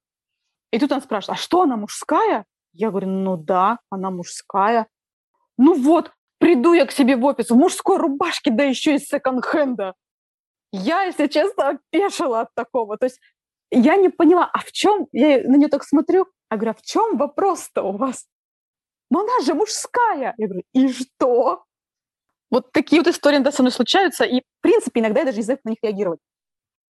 И 0.72 0.80
тут 0.80 0.92
она 0.92 1.02
спрашивает, 1.02 1.40
а 1.40 1.42
что, 1.42 1.64
она 1.64 1.78
мужская? 1.78 2.46
Я 2.74 2.92
говорю, 2.92 3.08
ну 3.08 3.38
да, 3.38 3.80
она 3.90 4.12
мужская. 4.12 4.88
Ну 5.58 5.74
вот, 5.74 6.12
приду 6.38 6.74
я 6.74 6.86
к 6.86 6.92
себе 6.92 7.16
в 7.16 7.26
офис 7.26 7.50
в 7.50 7.56
мужской 7.56 7.98
рубашке, 7.98 8.52
да 8.52 8.64
еще 8.64 8.96
из 8.96 9.08
секонд-хенда. 9.08 9.96
Я, 10.72 11.04
если 11.04 11.28
честно, 11.28 11.70
опешила 11.70 12.42
от 12.42 12.54
такого. 12.54 12.98
То 12.98 13.06
есть 13.06 13.20
я 13.72 13.96
не 13.96 14.10
поняла, 14.10 14.50
а 14.54 14.60
в 14.60 14.72
чем, 14.72 15.08
я 15.12 15.42
на 15.44 15.56
нее 15.56 15.70
так 15.70 15.84
смотрю, 15.84 16.28
я 16.56 16.58
говорю, 16.58 16.72
а 16.72 16.82
в 16.82 16.82
чем 16.82 17.18
вопрос-то 17.18 17.84
у 17.84 17.98
вас? 17.98 18.26
Но 19.10 19.22
она 19.22 19.40
же 19.42 19.54
мужская. 19.54 20.34
Я 20.38 20.48
говорю, 20.48 20.64
и 20.74 20.92
что? 20.92 21.64
Вот 22.50 22.72
такие 22.72 23.02
вот 23.02 23.08
истории 23.08 23.36
иногда 23.36 23.52
со 23.52 23.62
мной 23.62 23.72
случаются, 23.72 24.24
и, 24.24 24.42
в 24.42 24.62
принципе, 24.62 25.02
иногда 25.02 25.22
я 25.22 25.26
даже 25.26 25.38
не 25.38 25.44
знаю, 25.44 25.58
как 25.58 25.66
на 25.66 25.70
них 25.70 25.80
реагировать. 25.82 26.20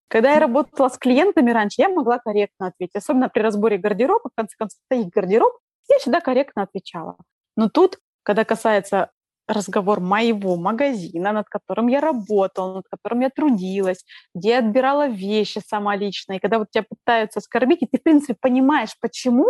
Когда 0.09 0.33
я 0.33 0.39
работала 0.39 0.89
с 0.89 0.97
клиентами 0.97 1.51
раньше, 1.51 1.81
я 1.81 1.89
могла 1.89 2.19
корректно 2.19 2.67
ответить, 2.67 2.95
особенно 2.95 3.29
при 3.29 3.41
разборе 3.41 3.77
гардероба, 3.77 4.29
в 4.29 4.35
конце 4.35 4.55
концов, 4.57 4.79
это 4.89 5.01
их 5.01 5.09
гардероб, 5.09 5.53
я 5.89 5.97
всегда 5.99 6.21
корректно 6.21 6.63
отвечала. 6.63 7.17
Но 7.55 7.69
тут, 7.69 7.99
когда 8.23 8.45
касается 8.45 9.11
разговор 9.47 9.99
моего 9.99 10.55
магазина, 10.55 11.31
над 11.31 11.49
которым 11.49 11.87
я 11.87 11.99
работала, 12.01 12.75
над 12.75 12.85
которым 12.89 13.21
я 13.21 13.29
трудилась, 13.29 14.05
где 14.33 14.49
я 14.49 14.59
отбирала 14.59 15.07
вещи 15.07 15.61
сама 15.65 15.95
лично. 15.95 16.33
И 16.33 16.39
когда 16.39 16.59
вот 16.59 16.71
тебя 16.71 16.85
пытаются 16.87 17.39
оскорбить, 17.39 17.81
и 17.81 17.85
ты, 17.85 17.97
в 17.97 18.03
принципе, 18.03 18.35
понимаешь, 18.39 18.97
почему, 19.01 19.47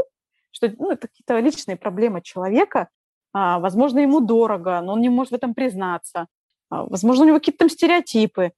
что 0.51 0.71
ну, 0.77 0.91
это 0.91 1.07
какие-то 1.07 1.39
личные 1.39 1.77
проблемы 1.77 2.21
человека, 2.21 2.89
а, 3.33 3.59
возможно, 3.59 3.99
ему 3.99 4.19
дорого, 4.19 4.81
но 4.81 4.93
он 4.93 5.01
не 5.01 5.09
может 5.09 5.31
в 5.31 5.35
этом 5.35 5.53
признаться. 5.53 6.27
А, 6.69 6.83
возможно, 6.85 7.25
у 7.25 7.27
него 7.27 7.39
какие-то 7.39 7.59
там 7.59 7.69
стереотипы. 7.69 8.51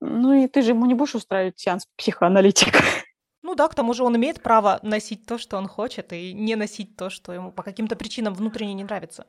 Ну 0.00 0.32
и 0.32 0.46
ты 0.46 0.62
же 0.62 0.70
ему 0.70 0.86
не 0.86 0.94
будешь 0.94 1.14
устраивать 1.14 1.58
сеанс 1.58 1.86
психоаналитика. 1.96 2.78
Ну 3.42 3.54
да, 3.54 3.68
к 3.68 3.74
тому 3.74 3.94
же 3.94 4.04
он 4.04 4.16
имеет 4.16 4.42
право 4.42 4.78
носить 4.82 5.26
то, 5.26 5.38
что 5.38 5.56
он 5.56 5.66
хочет, 5.66 6.12
и 6.12 6.32
не 6.34 6.56
носить 6.56 6.96
то, 6.96 7.10
что 7.10 7.32
ему 7.32 7.52
по 7.52 7.62
каким-то 7.62 7.96
причинам 7.96 8.34
внутренне 8.34 8.74
не 8.74 8.84
нравится. 8.84 9.26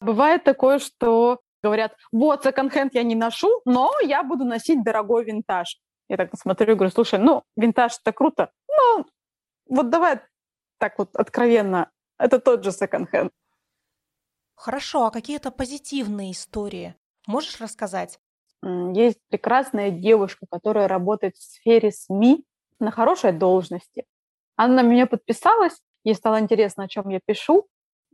Бывает 0.00 0.44
такое, 0.44 0.78
что 0.78 1.40
говорят, 1.62 1.94
вот, 2.10 2.42
секонд-хенд 2.42 2.94
я 2.94 3.02
не 3.02 3.14
ношу, 3.14 3.60
но 3.64 3.92
я 4.02 4.22
буду 4.22 4.44
носить 4.44 4.82
дорогой 4.82 5.24
винтаж. 5.24 5.78
Я 6.08 6.16
так 6.16 6.30
смотрю 6.36 6.72
и 6.72 6.74
говорю, 6.74 6.90
слушай, 6.90 7.18
ну, 7.18 7.42
винтаж 7.56 7.98
это 8.02 8.12
круто, 8.12 8.50
ну, 8.68 9.06
вот 9.68 9.90
давай 9.90 10.20
так 10.78 10.98
вот 10.98 11.14
откровенно, 11.14 11.90
это 12.18 12.40
тот 12.40 12.64
же 12.64 12.72
секонд-хенд. 12.72 13.30
Хорошо, 14.54 15.06
а 15.06 15.10
какие-то 15.10 15.50
позитивные 15.50 16.32
истории 16.32 16.94
можешь 17.26 17.60
рассказать? 17.60 18.18
Есть 18.62 19.18
прекрасная 19.28 19.90
девушка, 19.90 20.46
которая 20.50 20.88
работает 20.88 21.36
в 21.36 21.42
сфере 21.42 21.92
СМИ 21.92 22.44
на 22.78 22.90
хорошей 22.90 23.32
должности. 23.32 24.04
Она 24.56 24.82
на 24.82 24.86
меня 24.86 25.06
подписалась, 25.06 25.80
ей 26.04 26.14
стало 26.14 26.40
интересно, 26.40 26.84
о 26.84 26.88
чем 26.88 27.08
я 27.08 27.20
пишу, 27.24 27.68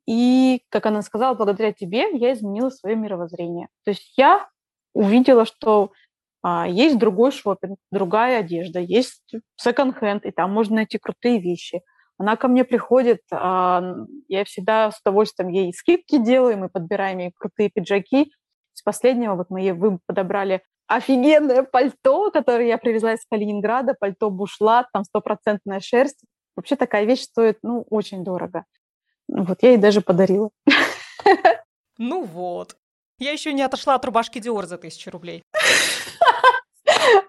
и, 0.07 0.63
как 0.69 0.87
она 0.87 1.03
сказала, 1.03 1.35
благодаря 1.35 1.73
тебе 1.73 2.17
я 2.17 2.33
изменила 2.33 2.71
свое 2.71 2.97
мировоззрение. 2.97 3.69
То 3.85 3.91
есть 3.91 4.15
я 4.17 4.49
увидела, 4.95 5.45
что 5.45 5.93
а, 6.43 6.69
есть 6.69 6.99
другой 6.99 7.33
шопинг, 7.33 7.79
другая 7.91 8.39
одежда, 8.39 8.79
есть 8.79 9.35
секонд-хенд, 9.57 10.25
и 10.25 10.31
там 10.31 10.53
можно 10.53 10.77
найти 10.77 10.99
крутые 10.99 11.41
вещи. 11.41 11.83
Она 12.19 12.37
ко 12.37 12.49
мне 12.49 12.65
приходит, 12.65 13.21
а, 13.33 13.83
я 14.29 14.45
всегда 14.45 14.93
с 14.93 15.01
удовольствием 15.01 15.51
ей 15.51 15.73
скидки 15.75 16.19
делаю, 16.19 16.57
мы 16.57 16.69
подбираем 16.69 17.19
ей 17.19 17.33
крутые 17.37 17.69
пиджаки. 17.69 18.31
С 18.75 18.83
последнего 18.83 19.35
вот 19.35 19.51
мы 19.51 19.61
ей 19.61 19.75
подобрали 20.07 20.63
офигенное 20.87 21.65
пальто, 21.65 22.31
которое 22.31 22.69
я 22.69 22.79
привезла 22.79 23.15
из 23.15 23.27
Калининграда, 23.29 23.95
пальто 23.99 24.31
бушлат, 24.31 24.87
там 24.93 25.03
стопроцентная 25.03 25.81
шерсть. 25.81 26.23
Вообще 26.55 26.77
такая 26.77 27.05
вещь 27.05 27.23
стоит, 27.23 27.59
ну, 27.63 27.85
очень 27.91 28.23
дорого. 28.23 28.65
Вот 29.29 29.59
я 29.63 29.71
ей 29.71 29.79
даже 29.79 30.01
подарила. 30.01 30.51
Ну 31.99 32.25
вот. 32.25 32.77
Я 33.19 33.33
еще 33.33 33.55
не 33.55 33.63
отошла 33.63 33.95
от 33.95 34.05
рубашки 34.05 34.39
Диор 34.39 34.67
за 34.67 34.77
тысячу 34.77 35.11
рублей. 35.11 35.43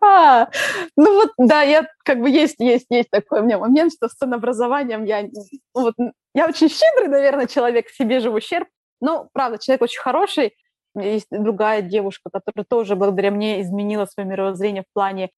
А, 0.02 0.50
ну 0.98 1.16
вот, 1.16 1.32
да, 1.38 1.62
я 1.62 1.88
как 2.04 2.20
бы 2.20 2.30
есть, 2.30 2.60
есть, 2.60 2.88
есть 2.90 3.10
такой 3.10 3.42
у 3.42 3.44
меня 3.44 3.58
момент, 3.58 3.94
что 3.94 4.10
с 4.10 4.14
ценообразованием 4.14 5.04
я, 5.06 5.24
ну 5.24 5.32
вот, 5.74 5.96
я 6.34 6.48
очень 6.48 6.70
щедрый, 6.70 7.08
наверное, 7.08 7.48
человек, 7.48 7.90
себе 7.90 8.20
же 8.20 8.30
в 8.30 8.36
ущерб, 8.36 8.68
но, 9.00 9.30
правда, 9.34 9.58
человек 9.58 9.84
очень 9.84 10.02
хороший. 10.02 10.54
Есть 10.96 11.28
другая 11.30 11.82
девушка, 11.82 12.30
которая 12.32 12.66
тоже 12.68 12.96
благодаря 12.96 13.32
мне 13.32 13.62
изменила 13.62 14.06
свое 14.06 14.28
мировоззрение 14.28 14.84
в 14.84 14.94
плане 14.94 15.30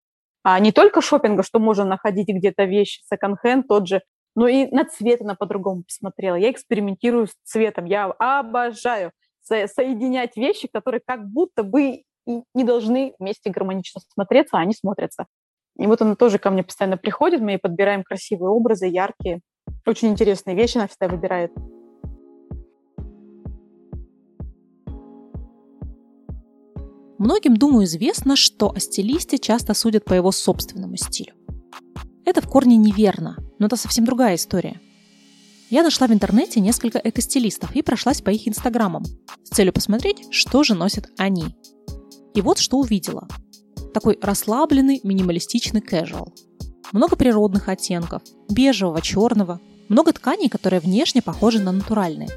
а, 0.44 0.60
не 0.60 0.72
только 0.72 1.02
шопинга, 1.02 1.44
что 1.44 1.60
можно 1.60 1.86
находить 1.86 2.30
где-то 2.30 2.64
вещи, 2.64 3.02
секонд-хенд 3.12 3.68
тот 3.68 3.88
же, 3.88 4.02
но 4.36 4.48
и 4.48 4.68
на 4.68 4.86
цвет 4.86 5.22
она 5.22 5.36
по-другому 5.36 5.84
посмотрела. 5.84 6.36
Я 6.36 6.52
экспериментирую 6.52 7.28
с 7.28 7.34
цветом. 7.44 7.86
Я 7.86 8.06
обожаю 8.06 9.12
со- 9.42 9.68
соединять 9.68 10.38
вещи, 10.38 10.68
которые 10.72 11.02
как 11.06 11.28
будто 11.28 11.64
бы 11.64 12.04
не 12.26 12.64
должны 12.64 13.14
вместе 13.20 13.50
гармонично 13.50 14.02
смотреться, 14.14 14.58
а 14.58 14.62
они 14.62 14.74
смотрятся. 14.74 15.26
И 15.78 15.88
вот 15.88 16.02
она 16.02 16.16
тоже 16.16 16.38
ко 16.38 16.52
мне 16.52 16.64
постоянно 16.64 16.98
приходит, 16.98 17.42
мы 17.42 17.52
ей 17.52 17.58
подбираем 17.58 18.04
красивые 18.04 18.50
образы, 18.50 18.88
яркие. 18.88 19.42
Очень 19.86 20.10
интересные 20.10 20.56
вещи 20.56 20.78
она 20.78 20.88
всегда 20.88 21.08
выбирает. 21.08 21.52
Многим, 27.18 27.58
думаю, 27.58 27.86
известно, 27.86 28.36
что 28.36 28.72
о 28.72 28.80
стилисте 28.80 29.38
часто 29.38 29.74
судят 29.74 30.06
по 30.06 30.14
его 30.14 30.32
собственному 30.32 30.96
стилю. 30.96 31.34
Это 32.30 32.42
в 32.42 32.48
корне 32.48 32.78
неверно, 32.78 33.38
но 33.58 33.66
это 33.66 33.76
совсем 33.76 34.06
другая 34.06 34.36
история. 34.36 34.80
Я 35.72 35.82
нашла 35.82 36.06
в 36.06 36.12
интернете 36.12 36.60
несколько 36.60 37.02
экостилистов 37.04 37.76
и 37.76 37.82
прошлась 37.82 38.22
по 38.22 38.30
их 38.30 38.48
инстаграмам 38.48 39.04
с 39.44 39.50
целью 39.50 39.74
посмотреть, 39.74 40.28
что 40.30 40.62
же 40.62 40.76
носят 40.76 41.10
они. 41.18 41.56
И 42.36 42.42
вот 42.42 42.60
что 42.60 42.78
увидела. 42.78 43.28
Такой 43.96 44.20
расслабленный, 44.22 45.00
минималистичный 45.04 45.82
casual. 45.82 46.32
Много 46.92 47.16
природных 47.16 47.68
оттенков, 47.68 48.22
бежевого, 48.48 49.02
черного, 49.02 49.60
много 49.88 50.14
тканей, 50.14 50.50
которые 50.50 50.82
внешне 50.82 51.24
похожи 51.24 51.60
на 51.60 51.72
натуральные. 51.72 52.30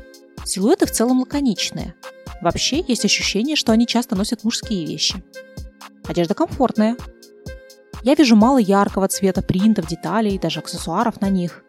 Силуэты 0.46 0.86
в 0.86 0.90
целом 0.90 1.20
лаконичные. 1.20 1.96
Вообще 2.40 2.82
есть 2.88 3.04
ощущение, 3.04 3.56
что 3.56 3.72
они 3.72 3.86
часто 3.86 4.16
носят 4.16 4.42
мужские 4.42 4.86
вещи. 4.86 5.22
Одежда 6.04 6.32
комфортная, 6.32 6.96
я 8.04 8.14
вижу 8.14 8.36
мало 8.36 8.58
яркого 8.58 9.06
цвета 9.08 9.42
принтов, 9.42 9.86
деталей, 9.86 10.38
даже 10.38 10.60
аксессуаров 10.60 11.20
на 11.20 11.28
них. 11.28 11.62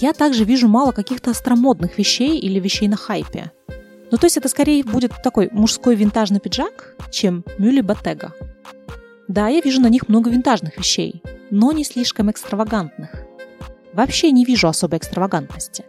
Я 0.00 0.12
также 0.12 0.44
вижу 0.44 0.68
мало 0.68 0.92
каких-то 0.92 1.30
остромодных 1.30 1.98
вещей 1.98 2.38
или 2.38 2.60
вещей 2.60 2.88
на 2.88 2.96
хайпе. 2.96 3.50
Ну, 4.10 4.18
то 4.18 4.26
есть 4.26 4.36
это 4.36 4.48
скорее 4.48 4.84
будет 4.84 5.12
такой 5.22 5.48
мужской 5.50 5.96
винтажный 5.96 6.38
пиджак, 6.38 6.94
чем 7.10 7.44
мюли 7.58 7.80
Ботега. 7.80 8.32
Да, 9.26 9.48
я 9.48 9.60
вижу 9.60 9.80
на 9.80 9.88
них 9.88 10.08
много 10.08 10.30
винтажных 10.30 10.76
вещей, 10.76 11.22
но 11.50 11.72
не 11.72 11.84
слишком 11.84 12.30
экстравагантных. 12.30 13.10
Вообще 13.92 14.30
не 14.30 14.44
вижу 14.44 14.68
особой 14.68 14.98
экстравагантности. 14.98 15.84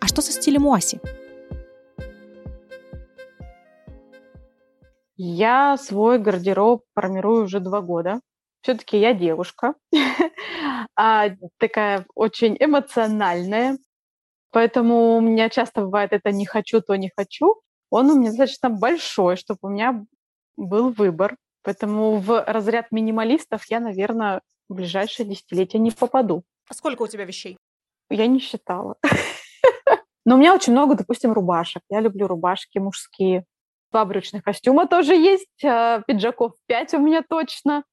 А 0.00 0.06
что 0.06 0.20
со 0.20 0.32
стилем 0.32 0.66
Уаси? 0.66 1.00
Я 5.16 5.76
свой 5.78 6.18
гардероб 6.18 6.82
формирую 6.94 7.44
уже 7.44 7.60
два 7.60 7.80
года 7.80 8.20
все-таки 8.62 8.98
я 8.98 9.12
девушка, 9.12 9.74
а, 10.96 11.30
такая 11.58 12.06
очень 12.14 12.56
эмоциональная, 12.58 13.78
поэтому 14.50 15.16
у 15.16 15.20
меня 15.20 15.48
часто 15.50 15.82
бывает 15.82 16.12
это 16.12 16.30
не 16.30 16.46
хочу, 16.46 16.80
то 16.80 16.94
не 16.96 17.10
хочу. 17.14 17.60
Он 17.90 18.10
у 18.10 18.18
меня 18.18 18.30
достаточно 18.30 18.70
большой, 18.70 19.36
чтобы 19.36 19.58
у 19.62 19.68
меня 19.68 20.04
был 20.56 20.90
выбор. 20.90 21.36
Поэтому 21.62 22.16
в 22.16 22.42
разряд 22.44 22.90
минималистов 22.90 23.64
я, 23.66 23.80
наверное, 23.80 24.40
в 24.68 24.74
ближайшее 24.74 25.28
десятилетие 25.28 25.80
не 25.80 25.90
попаду. 25.90 26.42
А 26.68 26.74
сколько 26.74 27.02
у 27.02 27.06
тебя 27.06 27.24
вещей? 27.24 27.58
Я 28.10 28.26
не 28.26 28.40
считала. 28.40 28.96
Но 30.24 30.36
у 30.36 30.38
меня 30.38 30.54
очень 30.54 30.72
много, 30.72 30.94
допустим, 30.94 31.32
рубашек. 31.32 31.82
Я 31.90 32.00
люблю 32.00 32.26
рубашки 32.26 32.78
мужские. 32.78 33.44
Два 33.90 34.04
брючных 34.04 34.42
костюма 34.42 34.86
тоже 34.86 35.14
есть, 35.14 35.64
а, 35.64 36.00
пиджаков 36.06 36.54
пять 36.66 36.94
у 36.94 36.98
меня 36.98 37.22
точно 37.22 37.84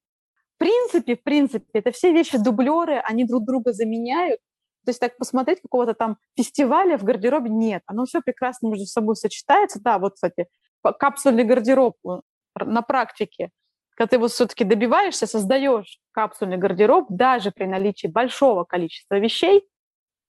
принципе, 0.60 1.16
в 1.16 1.24
принципе, 1.24 1.66
это 1.74 1.92
все 1.92 2.14
вещи 2.14 2.38
дублеры, 2.38 2.98
они 3.00 3.26
друг 3.26 3.46
друга 3.46 3.74
заменяют. 3.74 4.40
То 4.86 4.92
есть 4.92 5.00
так 5.00 5.18
посмотреть 5.18 5.62
какого-то 5.62 5.94
там 5.94 6.18
фестиваля 6.38 6.98
в 6.98 7.04
гардеробе 7.04 7.50
нет. 7.50 7.82
Оно 7.86 8.06
все 8.06 8.22
прекрасно 8.22 8.68
между 8.68 8.86
собой 8.86 9.16
сочетается. 9.16 9.82
Да, 9.82 10.00
вот, 10.00 10.14
кстати, 10.16 10.48
капсульный 10.84 11.44
гардероб 11.44 11.96
э, 12.08 12.20
на 12.64 12.82
практике. 12.82 13.50
Когда 13.96 14.12
ты 14.12 14.20
вот 14.20 14.32
все-таки 14.32 14.64
добиваешься, 14.64 15.28
создаешь 15.28 16.00
капсульный 16.12 16.58
гардероб, 16.58 17.08
даже 17.10 17.52
при 17.52 17.66
наличии 17.66 18.08
большого 18.08 18.64
количества 18.64 19.20
вещей, 19.20 19.68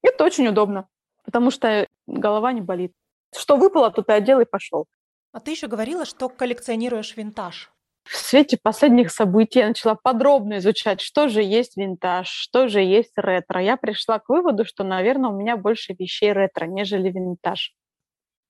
это 0.03 0.25
очень 0.25 0.49
удобно, 0.49 0.89
потому 1.25 1.51
что 1.51 1.87
голова 2.07 2.53
не 2.53 2.61
болит. 2.61 2.93
Что 3.37 3.57
выпало, 3.57 3.91
то 3.91 4.03
ты 4.03 4.13
одел 4.13 4.41
и 4.41 4.45
пошел. 4.45 4.87
А 5.33 5.41
ты 5.41 5.53
еще 5.53 5.69
говорила, 5.69 6.05
что 6.05 6.29
коллекционируешь 6.29 7.17
винтаж 7.17 7.71
в 8.11 8.17
свете 8.17 8.59
последних 8.61 9.13
событий 9.13 9.61
я 9.61 9.69
начала 9.69 9.95
подробно 9.95 10.59
изучать, 10.59 11.01
что 11.01 11.29
же 11.29 11.45
есть 11.45 11.77
винтаж, 11.77 12.29
что 12.29 12.67
же 12.67 12.81
есть 12.81 13.13
ретро. 13.15 13.63
Я 13.63 13.77
пришла 13.77 14.19
к 14.19 14.29
выводу, 14.29 14.65
что, 14.65 14.83
наверное, 14.83 15.31
у 15.31 15.37
меня 15.37 15.57
больше 15.57 15.95
вещей 15.97 16.33
ретро, 16.33 16.67
нежели 16.67 17.09
винтаж. 17.09 17.73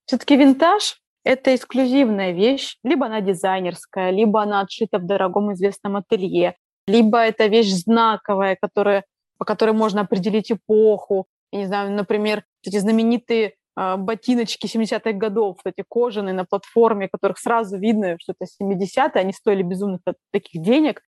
Все-таки 0.05 0.35
винтаж– 0.35 0.99
это 1.23 1.55
эксклюзивная 1.55 2.31
вещь, 2.31 2.77
либо 2.83 3.05
она 3.05 3.21
дизайнерская, 3.21 4.09
либо 4.09 4.41
она 4.41 4.61
отшита 4.61 4.97
в 4.97 5.05
дорогом 5.05 5.53
известном 5.53 5.95
ателье, 5.95 6.55
либо 6.87 7.19
это 7.19 7.45
вещь 7.45 7.71
знаковая, 7.71 8.57
которая, 8.59 9.05
по 9.37 9.45
которой 9.45 9.73
можно 9.73 10.01
определить 10.01 10.51
эпоху. 10.51 11.27
Я 11.51 11.59
не 11.59 11.65
знаю, 11.67 11.91
например, 11.91 12.45
эти 12.65 12.77
знаменитые 12.77 13.53
ботиночки 13.97 14.67
70-х 14.67 15.13
годов, 15.13 15.57
эти 15.65 15.83
кожаные 15.87 16.33
на 16.33 16.45
платформе, 16.45 17.09
которых 17.09 17.39
сразу 17.39 17.77
видно, 17.77 18.17
что 18.19 18.33
это 18.33 18.45
70-е, 18.61 19.21
они 19.21 19.33
стоили 19.33 19.63
безумно 19.63 19.99
таких 20.31 20.61
денег, 20.61 21.01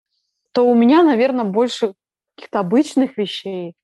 то 0.52 0.66
у 0.70 0.76
меня, 0.76 1.04
наверное, 1.04 1.46
больше 1.46 1.94
каких-то 2.36 2.60
обычных 2.60 3.18
вещей. 3.18 3.76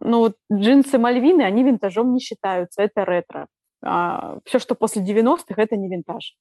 Ну 0.00 0.18
вот 0.18 0.36
джинсы 0.52 0.98
Мальвины, 0.98 1.42
они 1.42 1.62
винтажом 1.62 2.12
не 2.12 2.20
считаются, 2.20 2.82
это 2.82 3.04
ретро. 3.04 3.46
А 3.82 4.38
все, 4.44 4.58
что 4.58 4.74
после 4.74 5.02
90-х, 5.02 5.54
это 5.56 5.76
не 5.76 5.88
винтаж. 5.88 6.36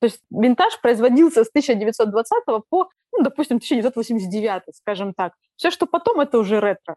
То 0.00 0.06
есть 0.06 0.20
винтаж 0.30 0.80
производился 0.80 1.44
с 1.44 1.48
1920 1.48 2.44
по, 2.68 2.88
ну, 3.12 3.22
допустим, 3.22 3.56
1989, 3.56 4.62
скажем 4.76 5.12
так. 5.12 5.34
Все, 5.56 5.70
что 5.70 5.86
потом, 5.86 6.20
это 6.20 6.38
уже 6.38 6.60
ретро. 6.60 6.96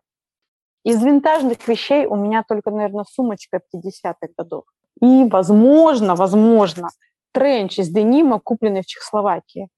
Из 0.84 1.02
винтажных 1.04 1.68
вещей 1.68 2.06
у 2.06 2.16
меня 2.16 2.44
только, 2.48 2.72
наверное, 2.72 3.06
сумочка 3.10 3.62
50-х 3.74 4.28
годов. 4.38 4.66
И, 5.00 5.26
возможно, 5.26 6.16
возможно, 6.16 6.90
тренч 7.32 7.80
из 7.80 7.90
денима, 7.90 8.40
купленный 8.40 8.82
в 8.82 8.86
Чехословакии. 8.86 9.70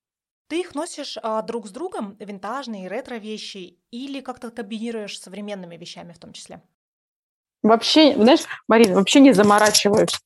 Ты 0.48 0.60
их 0.60 0.76
носишь 0.76 1.18
а, 1.22 1.42
друг 1.42 1.68
с 1.68 1.72
другом, 1.72 2.16
винтажные, 2.20 2.88
ретро-вещи, 2.88 3.80
или 3.92 4.22
как-то 4.22 4.52
комбинируешь 4.52 5.18
с 5.18 5.24
современными 5.24 5.78
вещами 5.78 6.14
в 6.14 6.20
том 6.20 6.34
числе? 6.34 6.62
Вообще, 7.64 8.14
знаешь, 8.16 8.44
Марина, 8.68 8.96
вообще 8.96 9.20
не 9.20 9.34
заморачиваюсь. 9.34 10.20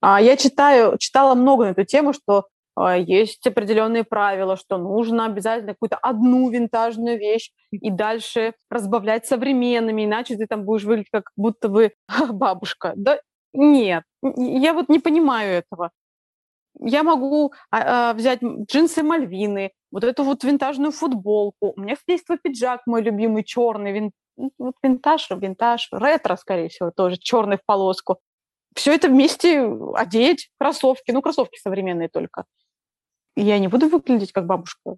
А, 0.00 0.20
я 0.20 0.36
читаю, 0.36 0.98
читала 0.98 1.34
много 1.34 1.66
на 1.66 1.70
эту 1.70 1.84
тему, 1.84 2.12
что 2.12 2.48
есть 2.78 3.46
определенные 3.46 4.04
правила, 4.04 4.56
что 4.56 4.78
нужно 4.78 5.26
обязательно 5.26 5.74
какую-то 5.74 5.96
одну 5.96 6.50
винтажную 6.50 7.18
вещь 7.18 7.50
и 7.70 7.90
дальше 7.90 8.54
разбавлять 8.70 9.26
современными, 9.26 10.04
иначе 10.04 10.36
ты 10.36 10.46
там 10.46 10.64
будешь 10.64 10.84
выглядеть 10.84 11.10
как 11.10 11.30
будто 11.36 11.68
бы 11.68 11.92
бабушка. 12.30 12.92
Да 12.96 13.20
нет, 13.52 14.04
я 14.22 14.72
вот 14.72 14.88
не 14.88 14.98
понимаю 15.00 15.52
этого. 15.52 15.90
Я 16.78 17.02
могу 17.02 17.52
а, 17.70 18.10
а, 18.10 18.14
взять 18.14 18.40
джинсы 18.42 19.02
Мальвины, 19.02 19.72
вот 19.90 20.04
эту 20.04 20.22
вот 20.22 20.44
винтажную 20.44 20.92
футболку. 20.92 21.74
У 21.76 21.80
меня 21.80 21.96
есть 22.06 22.26
свой 22.26 22.38
пиджак, 22.38 22.82
мой 22.86 23.02
любимый 23.02 23.44
черный, 23.44 23.92
вин, 23.92 24.12
ну, 24.36 24.50
вот 24.58 24.74
винтаж, 24.82 25.28
винтаж, 25.30 25.88
ретро, 25.92 26.36
скорее 26.36 26.68
всего, 26.68 26.90
тоже 26.90 27.16
черный 27.18 27.58
в 27.58 27.64
полоску. 27.66 28.20
Все 28.74 28.94
это 28.94 29.08
вместе 29.08 29.68
одеть, 29.94 30.50
кроссовки, 30.58 31.10
ну, 31.10 31.22
кроссовки 31.22 31.58
современные 31.58 32.08
только. 32.08 32.44
И 33.36 33.42
я 33.42 33.58
не 33.58 33.68
буду 33.68 33.88
выглядеть 33.88 34.32
как 34.32 34.46
бабушка. 34.46 34.96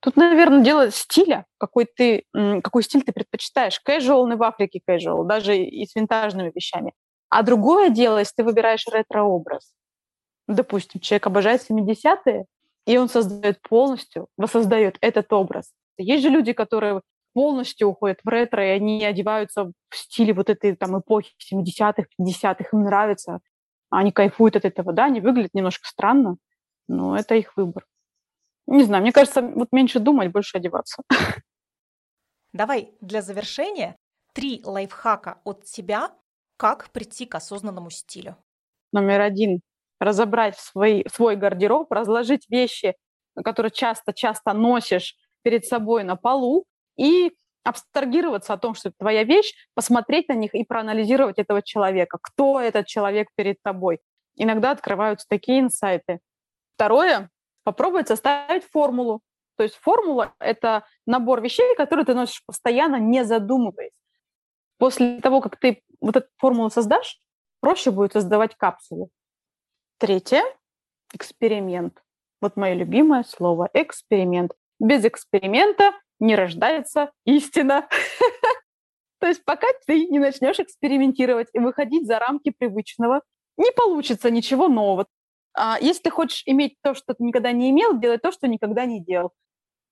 Тут, 0.00 0.16
наверное, 0.16 0.62
дело 0.64 0.90
стиля, 0.90 1.44
какой 1.58 1.84
ты, 1.84 2.24
какой 2.32 2.82
стиль 2.82 3.02
ты 3.02 3.12
предпочитаешь. 3.12 3.80
Casual 3.86 4.34
в 4.34 4.42
Африке 4.42 4.80
casual, 4.88 5.24
даже 5.24 5.58
и 5.58 5.86
с 5.86 5.94
винтажными 5.94 6.52
вещами. 6.54 6.94
А 7.28 7.42
другое 7.42 7.90
дело, 7.90 8.18
если 8.18 8.36
ты 8.36 8.44
выбираешь 8.44 8.86
ретро-образ. 8.86 9.72
Допустим, 10.48 11.00
человек 11.00 11.26
обожает 11.26 11.70
70-е, 11.70 12.46
и 12.86 12.96
он 12.96 13.08
создает 13.08 13.60
полностью, 13.62 14.28
воссоздает 14.36 14.96
этот 15.00 15.32
образ. 15.32 15.72
Есть 15.98 16.22
же 16.22 16.30
люди, 16.30 16.52
которые 16.52 17.02
полностью 17.32 17.88
уходят 17.88 18.20
в 18.24 18.28
ретро, 18.28 18.64
и 18.64 18.70
они 18.70 19.04
одеваются 19.04 19.72
в 19.88 19.96
стиле 19.96 20.32
вот 20.32 20.50
этой 20.50 20.76
там 20.76 20.98
эпохи 20.98 21.32
70-х, 21.52 22.04
50-х, 22.20 22.64
им 22.72 22.84
нравится, 22.84 23.40
они 23.90 24.12
кайфуют 24.12 24.56
от 24.56 24.64
этого, 24.64 24.92
да, 24.92 25.06
они 25.06 25.20
выглядят 25.20 25.54
немножко 25.54 25.86
странно, 25.86 26.36
но 26.88 27.16
это 27.16 27.34
их 27.34 27.56
выбор. 27.56 27.86
Не 28.66 28.84
знаю, 28.84 29.02
мне 29.02 29.12
кажется, 29.12 29.42
вот 29.42 29.68
меньше 29.72 29.98
думать, 29.98 30.30
больше 30.30 30.58
одеваться. 30.58 31.02
Давай 32.52 32.92
для 33.00 33.22
завершения 33.22 33.96
три 34.32 34.62
лайфхака 34.64 35.40
от 35.44 35.64
тебя, 35.64 36.12
как 36.56 36.90
прийти 36.90 37.26
к 37.26 37.34
осознанному 37.34 37.90
стилю. 37.90 38.36
Номер 38.92 39.20
один 39.20 39.60
разобрать 40.00 40.58
свой, 40.58 41.04
свой 41.12 41.36
гардероб, 41.36 41.92
разложить 41.92 42.48
вещи, 42.48 42.96
которые 43.44 43.70
часто-часто 43.70 44.52
носишь 44.52 45.16
перед 45.42 45.64
собой 45.64 46.04
на 46.04 46.16
полу, 46.16 46.64
и 47.00 47.32
абстрагироваться 47.64 48.52
о 48.52 48.58
том, 48.58 48.74
что 48.74 48.90
это 48.90 48.98
твоя 48.98 49.24
вещь, 49.24 49.54
посмотреть 49.74 50.28
на 50.28 50.34
них 50.34 50.54
и 50.54 50.64
проанализировать 50.64 51.38
этого 51.38 51.62
человека. 51.62 52.18
Кто 52.20 52.60
этот 52.60 52.86
человек 52.86 53.28
перед 53.34 53.62
тобой? 53.62 54.00
Иногда 54.36 54.70
открываются 54.70 55.26
такие 55.28 55.60
инсайты. 55.60 56.20
Второе, 56.74 57.30
попробовать 57.64 58.08
составить 58.08 58.64
формулу. 58.64 59.22
То 59.56 59.64
есть 59.64 59.76
формула– 59.76 60.34
это 60.38 60.86
набор 61.06 61.42
вещей, 61.42 61.74
которые 61.76 62.06
ты 62.06 62.14
носишь 62.14 62.42
постоянно, 62.46 62.96
не 62.96 63.24
задумываясь. 63.24 63.92
После 64.78 65.20
того, 65.20 65.40
как 65.42 65.58
ты 65.58 65.82
вот 66.00 66.16
эту 66.16 66.28
формулу 66.38 66.70
создашь, 66.70 67.20
проще 67.60 67.90
будет 67.90 68.12
создавать 68.12 68.56
капсулу. 68.56 69.10
Третье– 69.98 70.42
эксперимент. 71.14 72.02
Вот 72.40 72.56
мое 72.56 72.72
любимое 72.72 73.22
слово– 73.24 73.68
эксперимент. 73.74 74.52
Без 74.78 75.04
эксперимента 75.04 75.92
не 76.20 76.36
рождается 76.36 77.10
истина. 77.24 77.88
То 79.20 79.26
есть 79.26 79.44
пока 79.44 79.66
ты 79.86 80.06
не 80.06 80.18
начнешь 80.18 80.60
экспериментировать 80.60 81.48
и 81.52 81.58
выходить 81.58 82.06
за 82.06 82.18
рамки 82.18 82.50
привычного, 82.56 83.22
не 83.56 83.70
получится 83.72 84.30
ничего 84.30 84.68
нового. 84.68 85.06
А 85.52 85.78
если 85.80 86.02
ты 86.04 86.10
хочешь 86.10 86.42
иметь 86.46 86.76
то, 86.82 86.94
что 86.94 87.14
ты 87.14 87.24
никогда 87.24 87.52
не 87.52 87.70
имел, 87.70 87.98
делай 87.98 88.18
то, 88.18 88.30
что 88.32 88.48
никогда 88.48 88.86
не 88.86 89.02
делал. 89.02 89.32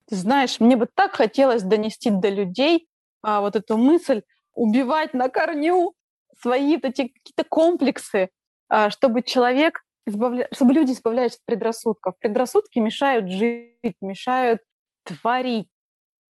Ты 0.07 0.17
знаешь, 0.17 0.61
мне 0.61 0.77
бы 0.77 0.89
так 0.93 1.13
хотелось 1.13 1.63
донести 1.63 2.11
до 2.11 2.31
людей 2.31 2.89
а, 3.23 3.41
вот 3.41 3.57
эту 3.57 3.77
мысль, 3.77 4.23
убивать 4.55 5.13
на 5.13 5.29
корню 5.29 5.95
свои 6.41 6.77
вот 6.77 6.85
эти 6.87 7.09
какие-то 7.09 7.45
комплексы, 7.45 8.31
а, 8.69 8.91
чтобы 8.91 9.23
человек 9.23 9.83
избавля... 10.07 10.49
чтобы 10.53 10.73
люди 10.73 10.93
избавлялись 10.93 11.35
от 11.35 11.45
предрассудков. 11.45 12.15
Предрассудки 12.19 12.79
мешают 12.79 13.29
жить, 13.31 13.97
мешают 14.01 14.63
творить. 15.05 15.69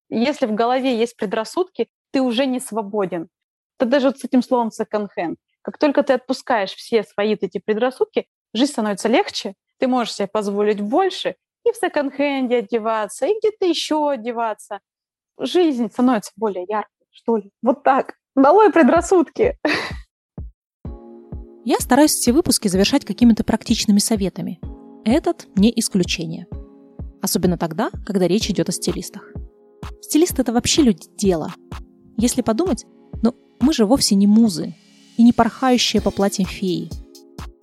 Если 0.10 0.46
в 0.46 0.54
голове 0.54 0.98
есть 0.98 1.18
предрассудки, 1.18 1.90
ты 2.12 2.22
уже 2.22 2.46
не 2.46 2.60
свободен. 2.60 3.28
Это 3.78 3.90
даже 3.90 4.08
вот 4.08 4.20
с 4.20 4.24
этим 4.24 4.42
словом 4.42 4.70
second-hand. 4.70 5.36
Как 5.62 5.78
только 5.78 6.02
ты 6.04 6.14
отпускаешь 6.14 6.74
все 6.74 7.04
свои 7.04 7.36
эти 7.36 7.58
предрассудки, 7.60 8.26
жизнь 8.54 8.72
становится 8.72 9.10
легче, 9.10 9.56
ты 9.80 9.88
можешь 9.88 10.14
себе 10.14 10.28
позволить 10.28 10.82
больше 10.82 11.36
и 11.66 11.72
в 11.72 11.76
секонд-хенде 11.76 12.60
одеваться, 12.60 13.26
и 13.26 13.38
где-то 13.38 13.66
еще 13.66 14.10
одеваться. 14.10 14.80
Жизнь 15.40 15.92
становится 15.92 16.32
более 16.38 16.66
яркой, 16.68 17.08
что 17.12 17.38
ли. 17.38 17.52
Вот 17.62 17.84
так. 17.84 18.14
Долой 18.36 18.72
предрассудки. 18.72 19.58
Я 21.66 21.80
стараюсь 21.80 22.14
все 22.14 22.32
выпуски 22.32 22.70
завершать 22.70 23.04
какими-то 23.04 23.44
практичными 23.44 24.00
советами. 24.00 24.60
Этот 25.04 25.48
не 25.58 25.72
исключение. 25.76 26.48
Особенно 27.22 27.58
тогда, 27.58 27.90
когда 28.06 28.28
речь 28.28 28.50
идет 28.50 28.70
о 28.70 28.72
стилистах. 28.72 29.34
Стилист– 30.02 30.40
это 30.40 30.54
вообще 30.54 30.82
люди 30.82 31.08
дела. 31.18 31.54
Если 32.18 32.42
подумать, 32.42 32.86
ну, 33.22 33.36
мы 33.60 33.74
же 33.74 33.86
вовсе 33.86 34.16
не 34.16 34.28
музы 34.28 34.76
и 35.18 35.24
не 35.24 35.34
порхающие 35.34 36.02
по 36.02 36.12
платьям 36.12 36.48
феи. 36.48 36.90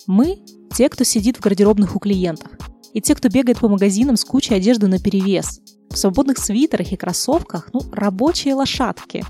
Мы– 0.07 0.39
те, 0.75 0.89
кто 0.89 1.03
сидит 1.03 1.37
в 1.37 1.41
гардеробных 1.41 1.95
у 1.95 1.99
клиентов, 1.99 2.51
и 2.93 3.01
те, 3.01 3.15
кто 3.15 3.29
бегает 3.29 3.59
по 3.59 3.69
магазинам 3.69 4.17
с 4.17 4.25
кучей 4.25 4.55
одежды 4.55 4.87
на 4.87 4.99
перевес, 4.99 5.61
в 5.89 5.97
свободных 5.97 6.37
свитерах 6.37 6.91
и 6.91 6.97
кроссовках, 6.97 7.69
ну, 7.73 7.81
рабочие 7.91 8.53
лошадки. 8.55 9.25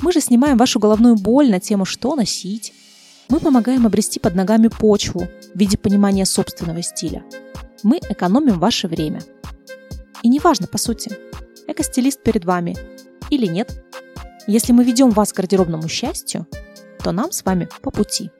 Мы 0.00 0.12
же 0.12 0.20
снимаем 0.20 0.56
вашу 0.56 0.78
головную 0.78 1.16
боль 1.16 1.50
на 1.50 1.60
тему 1.60 1.84
«что 1.84 2.14
носить», 2.14 2.72
мы 3.28 3.40
помогаем 3.40 3.86
обрести 3.86 4.18
под 4.20 4.34
ногами 4.34 4.68
почву 4.68 5.28
в 5.54 5.58
виде 5.58 5.76
понимания 5.76 6.24
собственного 6.24 6.82
стиля. 6.82 7.24
Мы 7.82 7.98
экономим 7.98 8.58
ваше 8.58 8.88
время. 8.88 9.22
И 10.22 10.28
неважно, 10.28 10.66
по 10.66 10.78
сути, 10.78 11.10
эко-стилист 11.68 12.22
перед 12.22 12.44
вами 12.44 12.76
или 13.30 13.46
нет. 13.46 13.84
Если 14.46 14.72
мы 14.72 14.82
ведем 14.84 15.10
вас 15.10 15.32
к 15.32 15.36
гардеробному 15.36 15.88
счастью, 15.88 16.46
то 17.02 17.12
нам 17.12 17.30
с 17.30 17.44
вами 17.44 17.68
по 17.82 17.90
пути. 17.90 18.30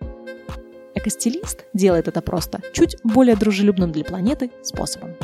Эко-стилист 0.95 1.67
делает 1.75 2.09
это 2.09 2.23
просто 2.23 2.61
чуть 2.73 2.97
более 3.05 3.37
дружелюбным 3.37 3.93
для 3.93 4.05
планеты 4.05 4.51
способом. 4.63 5.15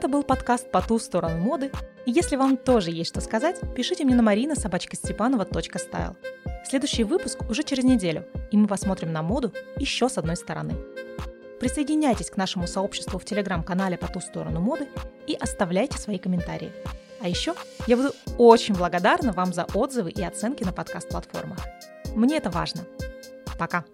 Это 0.00 0.08
был 0.08 0.22
подкаст 0.22 0.70
«По 0.70 0.80
ту 0.80 0.98
сторону 0.98 1.36
моды». 1.36 1.70
И 2.06 2.10
если 2.10 2.36
вам 2.36 2.56
тоже 2.56 2.90
есть 2.90 3.10
что 3.10 3.20
сказать, 3.20 3.60
пишите 3.76 4.02
мне 4.06 4.14
на 4.14 4.22
марина 4.22 4.54
степанова.стайл. 4.54 6.16
Следующий 6.64 7.04
выпуск 7.04 7.42
уже 7.50 7.62
через 7.64 7.84
неделю, 7.84 8.24
и 8.50 8.56
мы 8.56 8.66
посмотрим 8.66 9.12
на 9.12 9.22
моду 9.22 9.52
еще 9.76 10.08
с 10.08 10.16
одной 10.16 10.36
стороны. 10.36 10.74
Присоединяйтесь 11.60 12.30
к 12.30 12.38
нашему 12.38 12.66
сообществу 12.66 13.18
в 13.18 13.26
телеграм-канале 13.26 13.98
«По 13.98 14.08
ту 14.08 14.20
сторону 14.20 14.62
моды» 14.62 14.88
и 15.26 15.34
оставляйте 15.34 15.98
свои 15.98 16.16
комментарии. 16.16 16.72
А 17.20 17.28
еще 17.28 17.54
я 17.86 17.98
буду 17.98 18.14
очень 18.38 18.72
благодарна 18.72 19.32
вам 19.32 19.52
за 19.52 19.66
отзывы 19.74 20.12
и 20.12 20.22
оценки 20.22 20.64
на 20.64 20.72
подкаст-платформах. 20.72 21.58
Мне 22.14 22.38
это 22.38 22.48
важно. 22.48 22.86
Пока! 23.58 23.84